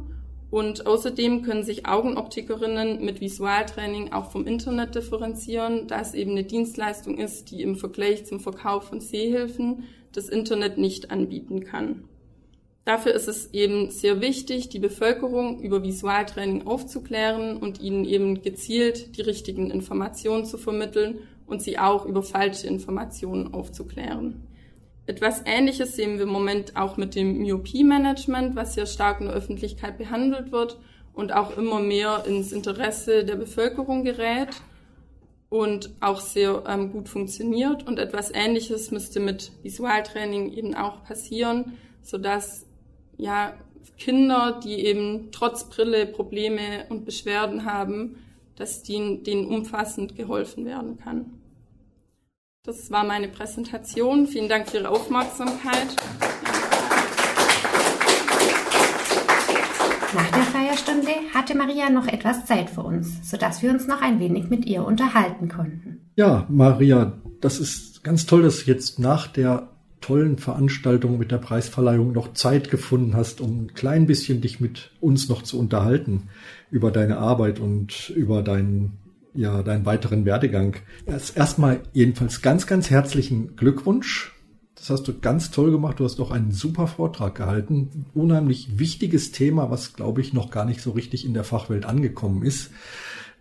und 0.53 0.85
außerdem 0.85 1.41
können 1.41 1.63
sich 1.63 1.87
Augenoptikerinnen 1.87 3.03
mit 3.03 3.21
Visualtraining 3.21 4.13
auch 4.13 4.29
vom 4.29 4.45
Internet 4.45 4.93
differenzieren, 4.93 5.87
da 5.87 5.99
es 5.99 6.13
eben 6.13 6.33
eine 6.33 6.43
Dienstleistung 6.43 7.17
ist, 7.17 7.49
die 7.49 7.63
im 7.63 7.75
Vergleich 7.75 8.27
zum 8.27 8.39
Verkauf 8.39 8.83
von 8.83 9.01
Sehhilfen 9.01 9.85
das 10.11 10.29
Internet 10.29 10.77
nicht 10.77 11.09
anbieten 11.09 11.63
kann. 11.63 12.03
Dafür 12.85 13.15
ist 13.15 13.27
es 13.27 13.51
eben 13.51 13.89
sehr 13.89 14.21
wichtig, 14.21 14.69
die 14.69 14.77
Bevölkerung 14.77 15.59
über 15.59 15.81
Visualtraining 15.81 16.67
aufzuklären 16.67 17.57
und 17.57 17.81
ihnen 17.81 18.05
eben 18.05 18.43
gezielt 18.43 19.17
die 19.17 19.21
richtigen 19.21 19.71
Informationen 19.71 20.45
zu 20.45 20.59
vermitteln 20.59 21.17
und 21.47 21.63
sie 21.63 21.79
auch 21.79 22.05
über 22.05 22.21
falsche 22.21 22.67
Informationen 22.67 23.55
aufzuklären. 23.55 24.52
Etwas 25.05 25.41
Ähnliches 25.45 25.95
sehen 25.95 26.15
wir 26.15 26.23
im 26.23 26.29
Moment 26.29 26.77
auch 26.77 26.95
mit 26.95 27.15
dem 27.15 27.39
Myopie-Management, 27.39 28.55
was 28.55 28.73
sehr 28.73 28.85
stark 28.85 29.19
in 29.19 29.27
der 29.27 29.35
Öffentlichkeit 29.35 29.97
behandelt 29.97 30.51
wird 30.51 30.77
und 31.13 31.33
auch 31.33 31.57
immer 31.57 31.81
mehr 31.81 32.23
ins 32.25 32.53
Interesse 32.53 33.25
der 33.25 33.35
Bevölkerung 33.35 34.03
gerät 34.03 34.49
und 35.49 35.91
auch 35.99 36.21
sehr 36.21 36.63
ähm, 36.67 36.91
gut 36.91 37.09
funktioniert. 37.09 37.85
Und 37.85 37.99
etwas 37.99 38.31
Ähnliches 38.33 38.91
müsste 38.91 39.19
mit 39.19 39.51
Visualtraining 39.61 40.53
eben 40.53 40.73
auch 40.73 41.03
passieren, 41.03 41.73
sodass 42.01 42.65
ja 43.17 43.53
Kinder, 43.97 44.59
die 44.63 44.85
eben 44.85 45.31
trotz 45.31 45.69
Brille 45.69 46.05
Probleme 46.07 46.85
und 46.89 47.05
Beschwerden 47.05 47.65
haben, 47.65 48.17
dass 48.55 48.83
denen 48.83 49.47
umfassend 49.47 50.15
geholfen 50.15 50.65
werden 50.65 50.97
kann. 50.97 51.42
Das 52.65 52.89
war 52.91 53.04
meine 53.04 53.28
Präsentation. 53.28 54.26
Vielen 54.26 54.47
Dank 54.47 54.69
für 54.69 54.78
Ihre 54.78 54.88
Aufmerksamkeit. 54.88 55.97
Nach 60.15 60.32
der 60.32 60.43
Feierstunde 60.43 61.10
hatte 61.34 61.58
Maria 61.58 61.89
noch 61.89 62.08
etwas 62.08 62.45
Zeit 62.45 62.69
für 62.69 62.84
uns, 62.84 63.30
sodass 63.30 63.62
wir 63.62 63.69
uns 63.69 63.86
noch 63.86 64.02
ein 64.02 64.21
wenig 64.21 64.49
mit 64.49 64.65
ihr 64.65 64.86
unterhalten 64.86 65.49
konnten. 65.49 66.10
Ja, 66.15 66.45
Maria, 66.47 67.19
das 67.41 67.60
ist 67.60 68.02
ganz 68.02 68.26
toll, 68.28 68.43
dass 68.43 68.63
du 68.63 68.71
jetzt 68.71 68.97
nach 68.97 69.28
der 69.28 69.67
tollen 69.99 70.38
Veranstaltung 70.38 71.17
mit 71.17 71.32
der 71.32 71.39
Preisverleihung 71.39 72.13
noch 72.13 72.32
Zeit 72.32 72.71
gefunden 72.71 73.13
hast, 73.13 73.41
um 73.41 73.65
ein 73.65 73.73
klein 73.73 74.06
bisschen 74.06 74.39
dich 74.39 74.62
mit 74.62 74.91
uns 75.02 75.28
noch 75.28 75.41
zu 75.41 75.60
unterhalten 75.60 76.30
über 76.71 76.91
deine 76.91 77.17
Arbeit 77.17 77.60
und 77.60 78.10
über 78.12 78.41
deinen 78.41 79.02
ja, 79.33 79.63
deinen 79.63 79.85
weiteren 79.85 80.25
Werdegang. 80.25 80.75
Erst 81.05 81.35
erstmal 81.37 81.81
jedenfalls 81.93 82.41
ganz, 82.41 82.67
ganz 82.67 82.89
herzlichen 82.89 83.55
Glückwunsch. 83.55 84.31
Das 84.75 84.89
hast 84.89 85.07
du 85.07 85.17
ganz 85.19 85.51
toll 85.51 85.71
gemacht. 85.71 85.99
Du 85.99 86.03
hast 86.03 86.19
doch 86.19 86.31
einen 86.31 86.51
super 86.51 86.87
Vortrag 86.87 87.35
gehalten. 87.35 88.05
Unheimlich 88.13 88.79
wichtiges 88.79 89.31
Thema, 89.31 89.71
was, 89.71 89.93
glaube 89.93 90.21
ich, 90.21 90.33
noch 90.33 90.51
gar 90.51 90.65
nicht 90.65 90.81
so 90.81 90.91
richtig 90.91 91.25
in 91.25 91.33
der 91.33 91.43
Fachwelt 91.43 91.85
angekommen 91.85 92.43
ist. 92.43 92.71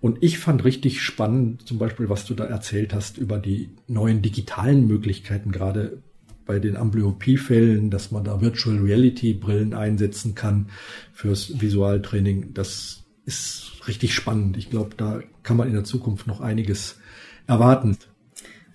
Und 0.00 0.18
ich 0.20 0.38
fand 0.38 0.64
richtig 0.64 1.00
spannend, 1.00 1.66
zum 1.66 1.78
Beispiel, 1.78 2.08
was 2.08 2.24
du 2.24 2.34
da 2.34 2.44
erzählt 2.44 2.92
hast 2.92 3.18
über 3.18 3.38
die 3.38 3.70
neuen 3.86 4.20
digitalen 4.20 4.86
Möglichkeiten, 4.86 5.52
gerade 5.52 6.02
bei 6.44 6.58
den 6.58 6.76
Amblyopie-Fällen, 6.76 7.90
dass 7.90 8.10
man 8.10 8.24
da 8.24 8.40
Virtual 8.40 8.78
Reality-Brillen 8.78 9.74
einsetzen 9.74 10.34
kann 10.34 10.70
fürs 11.12 11.60
Visualtraining. 11.60 12.52
Das 12.52 13.01
ist 13.24 13.72
richtig 13.86 14.14
spannend. 14.14 14.56
Ich 14.56 14.70
glaube, 14.70 14.94
da 14.96 15.20
kann 15.42 15.56
man 15.56 15.68
in 15.68 15.74
der 15.74 15.84
Zukunft 15.84 16.26
noch 16.26 16.40
einiges 16.40 16.98
erwarten. 17.46 17.96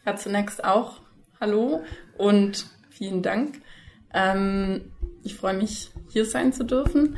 Ja, 0.06 0.16
zunächst 0.16 0.64
auch 0.64 1.02
Hallo 1.40 1.84
und 2.18 2.68
vielen 2.90 3.22
Dank. 3.22 3.62
Ähm, 4.14 4.82
ich 5.24 5.36
freue 5.36 5.58
mich, 5.58 5.92
hier 6.10 6.26
sein 6.26 6.54
zu 6.54 6.64
dürfen. 6.64 7.18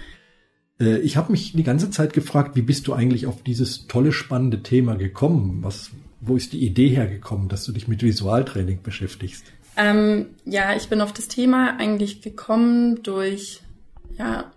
Äh, 0.79 0.99
ich 0.99 1.17
habe 1.17 1.31
mich 1.31 1.53
die 1.53 1.63
ganze 1.63 1.91
Zeit 1.91 2.13
gefragt, 2.13 2.55
wie 2.55 2.61
bist 2.61 2.87
du 2.87 2.93
eigentlich 2.93 3.27
auf 3.27 3.43
dieses 3.43 3.87
tolle, 3.87 4.11
spannende 4.11 4.63
Thema 4.63 4.95
gekommen? 4.95 5.59
Was, 5.61 5.91
wo 6.19 6.35
ist 6.35 6.53
die 6.53 6.65
Idee 6.65 6.89
hergekommen, 6.89 7.47
dass 7.47 7.63
du 7.65 7.71
dich 7.71 7.87
mit 7.87 8.01
Visualtraining 8.01 8.81
beschäftigst? 8.81 9.45
Ähm, 9.77 10.27
ja, 10.45 10.75
ich 10.75 10.89
bin 10.89 10.99
auf 10.99 11.13
das 11.13 11.27
Thema 11.27 11.77
eigentlich 11.77 12.21
gekommen 12.21 13.01
durch 13.03 13.61
ja, 14.17 14.51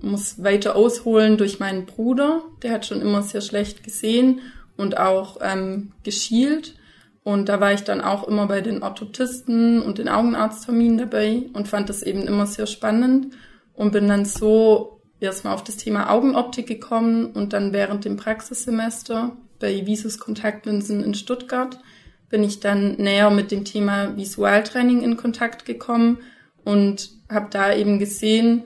muss 0.00 0.42
weiter 0.42 0.76
ausholen 0.76 1.36
durch 1.36 1.60
meinen 1.60 1.86
Bruder. 1.86 2.42
Der 2.62 2.72
hat 2.72 2.86
schon 2.86 3.00
immer 3.00 3.22
sehr 3.22 3.40
schlecht 3.40 3.82
gesehen 3.82 4.40
und 4.76 4.98
auch 4.98 5.38
ähm, 5.40 5.92
geschielt. 6.02 6.74
Und 7.22 7.48
da 7.48 7.60
war 7.60 7.72
ich 7.72 7.82
dann 7.82 8.00
auch 8.00 8.28
immer 8.28 8.46
bei 8.46 8.60
den 8.60 8.82
Orthotisten 8.82 9.82
und 9.82 9.98
den 9.98 10.08
Augenarztterminen 10.08 10.98
dabei 10.98 11.42
und 11.54 11.66
fand 11.66 11.88
das 11.88 12.02
eben 12.02 12.22
immer 12.22 12.46
sehr 12.46 12.66
spannend 12.66 13.34
und 13.74 13.92
bin 13.92 14.06
dann 14.06 14.24
so 14.24 15.00
erstmal 15.18 15.54
auf 15.54 15.64
das 15.64 15.76
Thema 15.76 16.10
Augenoptik 16.10 16.66
gekommen 16.68 17.26
und 17.26 17.52
dann 17.52 17.72
während 17.72 18.04
dem 18.04 18.16
Praxissemester 18.16 19.36
bei 19.58 19.86
Visus 19.86 20.18
Kontaktlinsen 20.18 21.02
in 21.02 21.14
Stuttgart 21.14 21.80
bin 22.28 22.42
ich 22.42 22.60
dann 22.60 22.96
näher 22.96 23.30
mit 23.30 23.50
dem 23.50 23.64
Thema 23.64 24.16
Visualtraining 24.16 25.02
in 25.02 25.16
Kontakt 25.16 25.64
gekommen 25.64 26.18
und 26.64 27.10
habe 27.30 27.48
da 27.50 27.74
eben 27.74 27.98
gesehen, 27.98 28.64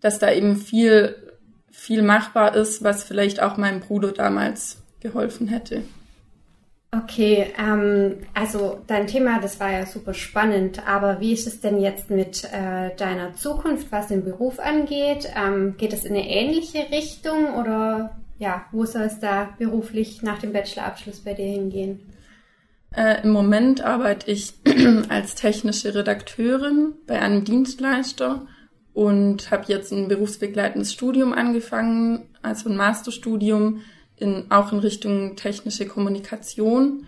dass 0.00 0.18
da 0.18 0.32
eben 0.32 0.56
viel, 0.56 1.16
viel 1.70 2.02
machbar 2.02 2.54
ist, 2.56 2.82
was 2.82 3.04
vielleicht 3.04 3.42
auch 3.42 3.56
meinem 3.56 3.80
Bruder 3.80 4.12
damals 4.12 4.78
geholfen 5.00 5.48
hätte. 5.48 5.82
Okay, 6.90 7.52
ähm, 7.58 8.16
also 8.32 8.80
dein 8.86 9.06
Thema, 9.06 9.40
das 9.40 9.60
war 9.60 9.70
ja 9.70 9.84
super 9.84 10.14
spannend, 10.14 10.88
aber 10.88 11.20
wie 11.20 11.34
ist 11.34 11.46
es 11.46 11.60
denn 11.60 11.78
jetzt 11.78 12.08
mit 12.08 12.44
äh, 12.44 12.96
deiner 12.96 13.34
Zukunft, 13.34 13.92
was 13.92 14.08
den 14.08 14.24
Beruf 14.24 14.58
angeht? 14.58 15.28
Ähm, 15.36 15.76
geht 15.76 15.92
es 15.92 16.06
in 16.06 16.14
eine 16.14 16.26
ähnliche 16.26 16.90
Richtung 16.90 17.54
oder 17.56 18.16
ja, 18.38 18.64
wo 18.72 18.86
soll 18.86 19.02
es 19.02 19.18
da 19.18 19.50
beruflich 19.58 20.22
nach 20.22 20.38
dem 20.38 20.54
Bachelorabschluss 20.54 21.20
bei 21.20 21.34
dir 21.34 21.44
hingehen? 21.44 22.00
Äh, 22.96 23.22
Im 23.22 23.30
Moment 23.30 23.82
arbeite 23.82 24.30
ich 24.30 24.54
als 25.10 25.34
technische 25.34 25.94
Redakteurin 25.94 26.94
bei 27.06 27.20
einem 27.20 27.44
Dienstleister 27.44 28.46
und 28.98 29.52
habe 29.52 29.66
jetzt 29.68 29.92
ein 29.92 30.08
berufsbegleitendes 30.08 30.92
Studium 30.92 31.32
angefangen, 31.32 32.30
also 32.42 32.68
ein 32.68 32.76
Masterstudium 32.76 33.82
in, 34.16 34.50
auch 34.50 34.72
in 34.72 34.80
Richtung 34.80 35.36
technische 35.36 35.86
Kommunikation 35.86 37.06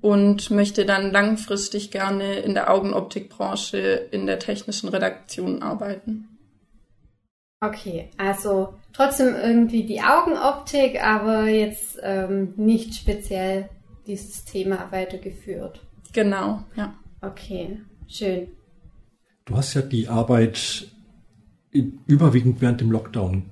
und 0.00 0.50
möchte 0.50 0.86
dann 0.86 1.12
langfristig 1.12 1.90
gerne 1.90 2.36
in 2.36 2.54
der 2.54 2.72
Augenoptikbranche 2.72 3.76
in 4.12 4.24
der 4.24 4.38
technischen 4.38 4.88
Redaktion 4.88 5.62
arbeiten. 5.62 6.26
Okay, 7.60 8.08
also 8.16 8.72
trotzdem 8.94 9.34
irgendwie 9.36 9.84
die 9.84 10.00
Augenoptik, 10.00 11.04
aber 11.04 11.48
jetzt 11.48 11.98
ähm, 12.02 12.54
nicht 12.56 12.94
speziell 12.94 13.68
dieses 14.06 14.46
Thema 14.46 14.88
weitergeführt. 14.90 15.82
Genau, 16.14 16.64
ja. 16.76 16.94
Okay, 17.20 17.78
schön. 18.08 18.48
Du 19.44 19.54
hast 19.54 19.74
ja 19.74 19.82
die 19.82 20.08
Arbeit 20.08 20.95
überwiegend 22.06 22.60
während 22.60 22.80
dem 22.80 22.90
Lockdown 22.90 23.44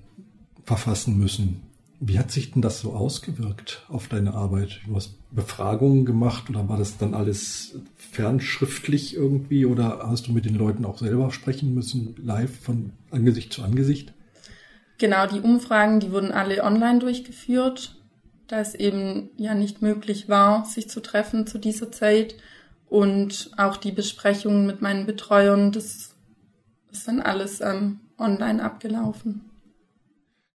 verfassen 0.65 1.19
müssen. 1.19 1.63
Wie 2.01 2.19
hat 2.19 2.31
sich 2.31 2.53
denn 2.53 2.61
das 2.61 2.81
so 2.81 2.93
ausgewirkt 2.93 3.85
auf 3.89 4.09
deine 4.09 4.35
Arbeit? 4.35 4.81
Du 4.87 4.95
hast 4.97 5.15
Befragungen 5.31 6.05
gemacht 6.05 6.51
oder 6.51 6.69
war 6.69 6.77
das 6.77 6.99
dann 6.99 7.15
alles 7.15 7.79
fernschriftlich 7.97 9.15
irgendwie 9.15 9.65
oder 9.65 10.01
hast 10.07 10.27
du 10.27 10.33
mit 10.33 10.45
den 10.45 10.55
Leuten 10.55 10.85
auch 10.85 10.99
selber 10.99 11.31
sprechen 11.31 11.75
müssen, 11.75 12.15
live 12.23 12.61
von 12.61 12.91
Angesicht 13.11 13.53
zu 13.53 13.63
Angesicht? 13.63 14.13
Genau, 14.99 15.27
die 15.27 15.41
Umfragen, 15.41 16.01
die 16.01 16.13
wurden 16.13 16.31
alle 16.31 16.63
online 16.63 16.99
durchgeführt, 16.99 17.97
da 18.47 18.61
es 18.61 18.75
eben 18.75 19.31
ja 19.37 19.55
nicht 19.55 19.83
möglich 19.83 20.29
war, 20.29 20.65
sich 20.67 20.89
zu 20.89 21.01
treffen 21.01 21.47
zu 21.47 21.59
dieser 21.59 21.91
Zeit. 21.91 22.37
Und 22.89 23.51
auch 23.57 23.77
die 23.77 23.93
Besprechungen 23.93 24.67
mit 24.67 24.83
meinen 24.83 25.07
Betreuern, 25.07 25.73
das 25.73 26.15
ist 26.93 27.09
dann 27.09 27.21
alles 27.21 27.61
ähm, 27.61 27.99
online 28.19 28.63
abgelaufen. 28.63 29.43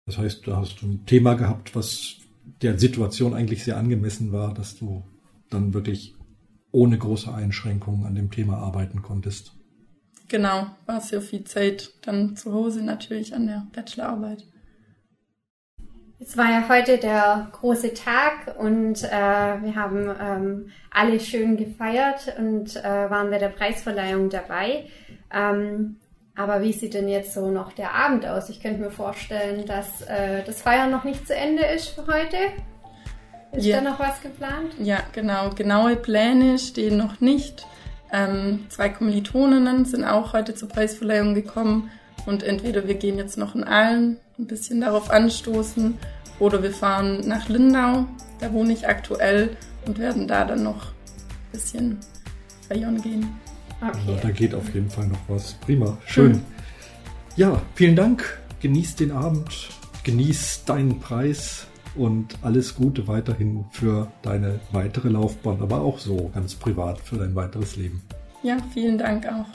Das 0.05 0.17
heißt, 0.17 0.47
da 0.47 0.57
hast 0.57 0.81
du 0.81 0.87
ein 0.87 1.05
Thema 1.05 1.35
gehabt, 1.35 1.75
was 1.75 2.17
der 2.61 2.79
Situation 2.79 3.33
eigentlich 3.33 3.63
sehr 3.63 3.77
angemessen 3.77 4.31
war, 4.31 4.53
dass 4.53 4.75
du 4.77 5.03
dann 5.49 5.73
wirklich 5.73 6.15
ohne 6.71 6.97
große 6.97 7.33
Einschränkungen 7.33 8.05
an 8.05 8.15
dem 8.15 8.31
Thema 8.31 8.57
arbeiten 8.57 9.01
konntest. 9.01 9.53
Genau, 10.27 10.67
war 10.85 11.01
sehr 11.01 11.21
viel 11.21 11.43
Zeit 11.43 11.91
dann 12.01 12.35
zu 12.35 12.53
Hause 12.53 12.83
natürlich 12.83 13.33
an 13.33 13.47
der 13.47 13.67
Bachelorarbeit. 13.73 14.45
Es 16.19 16.35
war 16.35 16.51
ja 16.51 16.67
heute 16.67 16.97
der 16.97 17.47
große 17.53 17.93
Tag 17.93 18.59
und 18.59 19.03
äh, 19.03 19.09
wir 19.09 19.75
haben 19.75 20.09
ähm, 20.19 20.69
alle 20.91 21.19
schön 21.19 21.55
gefeiert 21.55 22.35
und 22.37 22.75
äh, 22.75 23.09
waren 23.09 23.29
bei 23.29 23.37
der 23.37 23.47
Preisverleihung 23.47 24.29
dabei. 24.29 24.87
Ähm, 25.31 25.95
aber 26.35 26.61
wie 26.61 26.73
sieht 26.73 26.93
denn 26.93 27.07
jetzt 27.07 27.33
so 27.33 27.51
noch 27.51 27.73
der 27.73 27.93
Abend 27.93 28.25
aus? 28.25 28.49
Ich 28.49 28.61
könnte 28.61 28.81
mir 28.81 28.91
vorstellen, 28.91 29.65
dass 29.65 30.01
äh, 30.03 30.43
das 30.45 30.61
Feiern 30.61 30.91
noch 30.91 31.03
nicht 31.03 31.27
zu 31.27 31.35
Ende 31.35 31.63
ist 31.63 31.89
für 31.89 32.07
heute. 32.07 32.37
Ist 33.51 33.65
ja. 33.65 33.81
da 33.81 33.89
noch 33.89 33.99
was 33.99 34.21
geplant? 34.21 34.73
Ja, 34.79 34.99
genau. 35.11 35.49
Genaue 35.49 35.95
Pläne 35.95 36.59
stehen 36.59 36.97
noch 36.97 37.19
nicht. 37.19 37.65
Ähm, 38.11 38.65
zwei 38.69 38.89
Kommilitoninnen 38.89 39.85
sind 39.85 40.03
auch 40.03 40.33
heute 40.33 40.55
zur 40.55 40.69
Preisverleihung 40.69 41.33
gekommen 41.35 41.91
und 42.25 42.43
entweder 42.43 42.87
wir 42.87 42.95
gehen 42.95 43.17
jetzt 43.17 43.37
noch 43.37 43.55
in 43.55 43.63
Aalen 43.63 44.17
ein 44.37 44.47
bisschen 44.47 44.81
darauf 44.81 45.11
anstoßen 45.11 45.97
oder 46.39 46.63
wir 46.63 46.71
fahren 46.71 47.27
nach 47.27 47.49
Lindau, 47.49 48.05
da 48.39 48.51
wohne 48.53 48.73
ich 48.73 48.87
aktuell 48.87 49.55
und 49.85 49.99
werden 49.99 50.27
da 50.27 50.45
dann 50.45 50.63
noch 50.63 50.87
ein 50.87 51.51
bisschen 51.51 51.99
feiern 52.67 53.01
gehen. 53.01 53.39
Okay. 53.81 53.99
Ja, 54.07 54.15
da 54.21 54.31
geht 54.31 54.53
auf 54.53 54.73
jeden 54.73 54.89
Fall 54.89 55.07
noch 55.07 55.19
was. 55.27 55.53
Prima, 55.53 55.97
schön. 56.05 56.33
Hm. 56.33 56.41
Ja, 57.35 57.61
vielen 57.75 57.95
Dank. 57.95 58.39
Genieß 58.61 58.97
den 58.97 59.11
Abend, 59.11 59.69
genieß 60.03 60.65
deinen 60.65 60.99
Preis 60.99 61.67
und 61.95 62.37
alles 62.41 62.75
Gute 62.75 63.07
weiterhin 63.07 63.65
für 63.71 64.11
deine 64.21 64.59
weitere 64.71 65.09
Laufbahn, 65.09 65.61
aber 65.61 65.81
auch 65.81 65.99
so 65.99 66.29
ganz 66.33 66.55
privat 66.55 66.99
für 66.99 67.17
dein 67.17 67.35
weiteres 67.35 67.77
Leben. 67.77 68.01
Ja, 68.43 68.57
vielen 68.73 68.97
Dank 68.97 69.25
auch. 69.27 69.45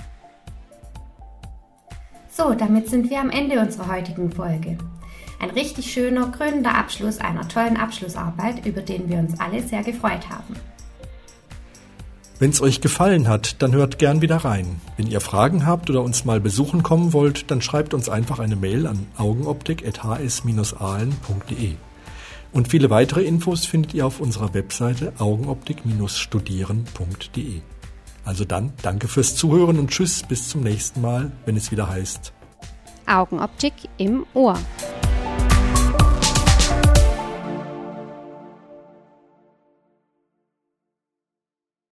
So, 2.31 2.55
damit 2.55 2.89
sind 2.89 3.11
wir 3.11 3.21
am 3.21 3.31
Ende 3.31 3.61
unserer 3.61 3.93
heutigen 3.93 4.31
Folge. 4.33 4.79
Ein 5.41 5.51
richtig 5.51 5.93
schöner, 5.93 6.31
krönender 6.33 6.75
Abschluss 6.75 7.19
einer 7.19 7.47
tollen 7.47 7.77
Abschlussarbeit, 7.77 8.65
über 8.67 8.81
den 8.81 9.09
wir 9.09 9.19
uns 9.19 9.39
alle 9.39 9.63
sehr 9.63 9.83
gefreut 9.83 10.31
haben. 10.31 10.55
Wenn 12.39 12.51
es 12.51 12.61
euch 12.61 12.81
gefallen 12.81 13.27
hat, 13.29 13.63
dann 13.63 13.73
hört 13.73 13.99
gern 13.99 14.21
wieder 14.21 14.37
rein. 14.39 14.81
Wenn 14.97 15.07
ihr 15.07 15.21
Fragen 15.21 15.67
habt 15.67 15.89
oder 15.89 16.03
uns 16.03 16.25
mal 16.25 16.41
besuchen 16.41 16.83
kommen 16.83 17.13
wollt, 17.13 17.49
dann 17.51 17.63
schreibt 17.63 17.95
uns 17.95 18.09
einfach 18.09 18.41
eine 18.41 18.57
Mail 18.57 18.87
an 18.87 19.07
augenoptik.hs-ahlen.de. 19.17 21.75
Und 22.53 22.69
viele 22.69 22.91
weitere 22.91 23.23
Infos 23.23 23.67
findet 23.67 23.95
ihr 23.95 24.07
auf 24.07 24.21
unserer 24.21 24.55
Webseite 24.55 25.13
augenoptik-studieren.de. 25.19 27.61
Also 28.25 28.45
dann, 28.45 28.73
danke 28.83 29.09
fürs 29.09 29.35
Zuhören 29.37 29.79
und 29.79 29.91
tschüss, 29.91 30.23
bis 30.23 30.49
zum 30.49 30.63
nächsten 30.63 31.01
Mal, 31.01 31.33
wenn 31.47 31.57
es 31.57 31.71
wieder 31.71 31.89
heißt 31.89 32.33
Augenoptik 33.07 33.75
im 33.99 34.27
Ohr. 34.35 34.59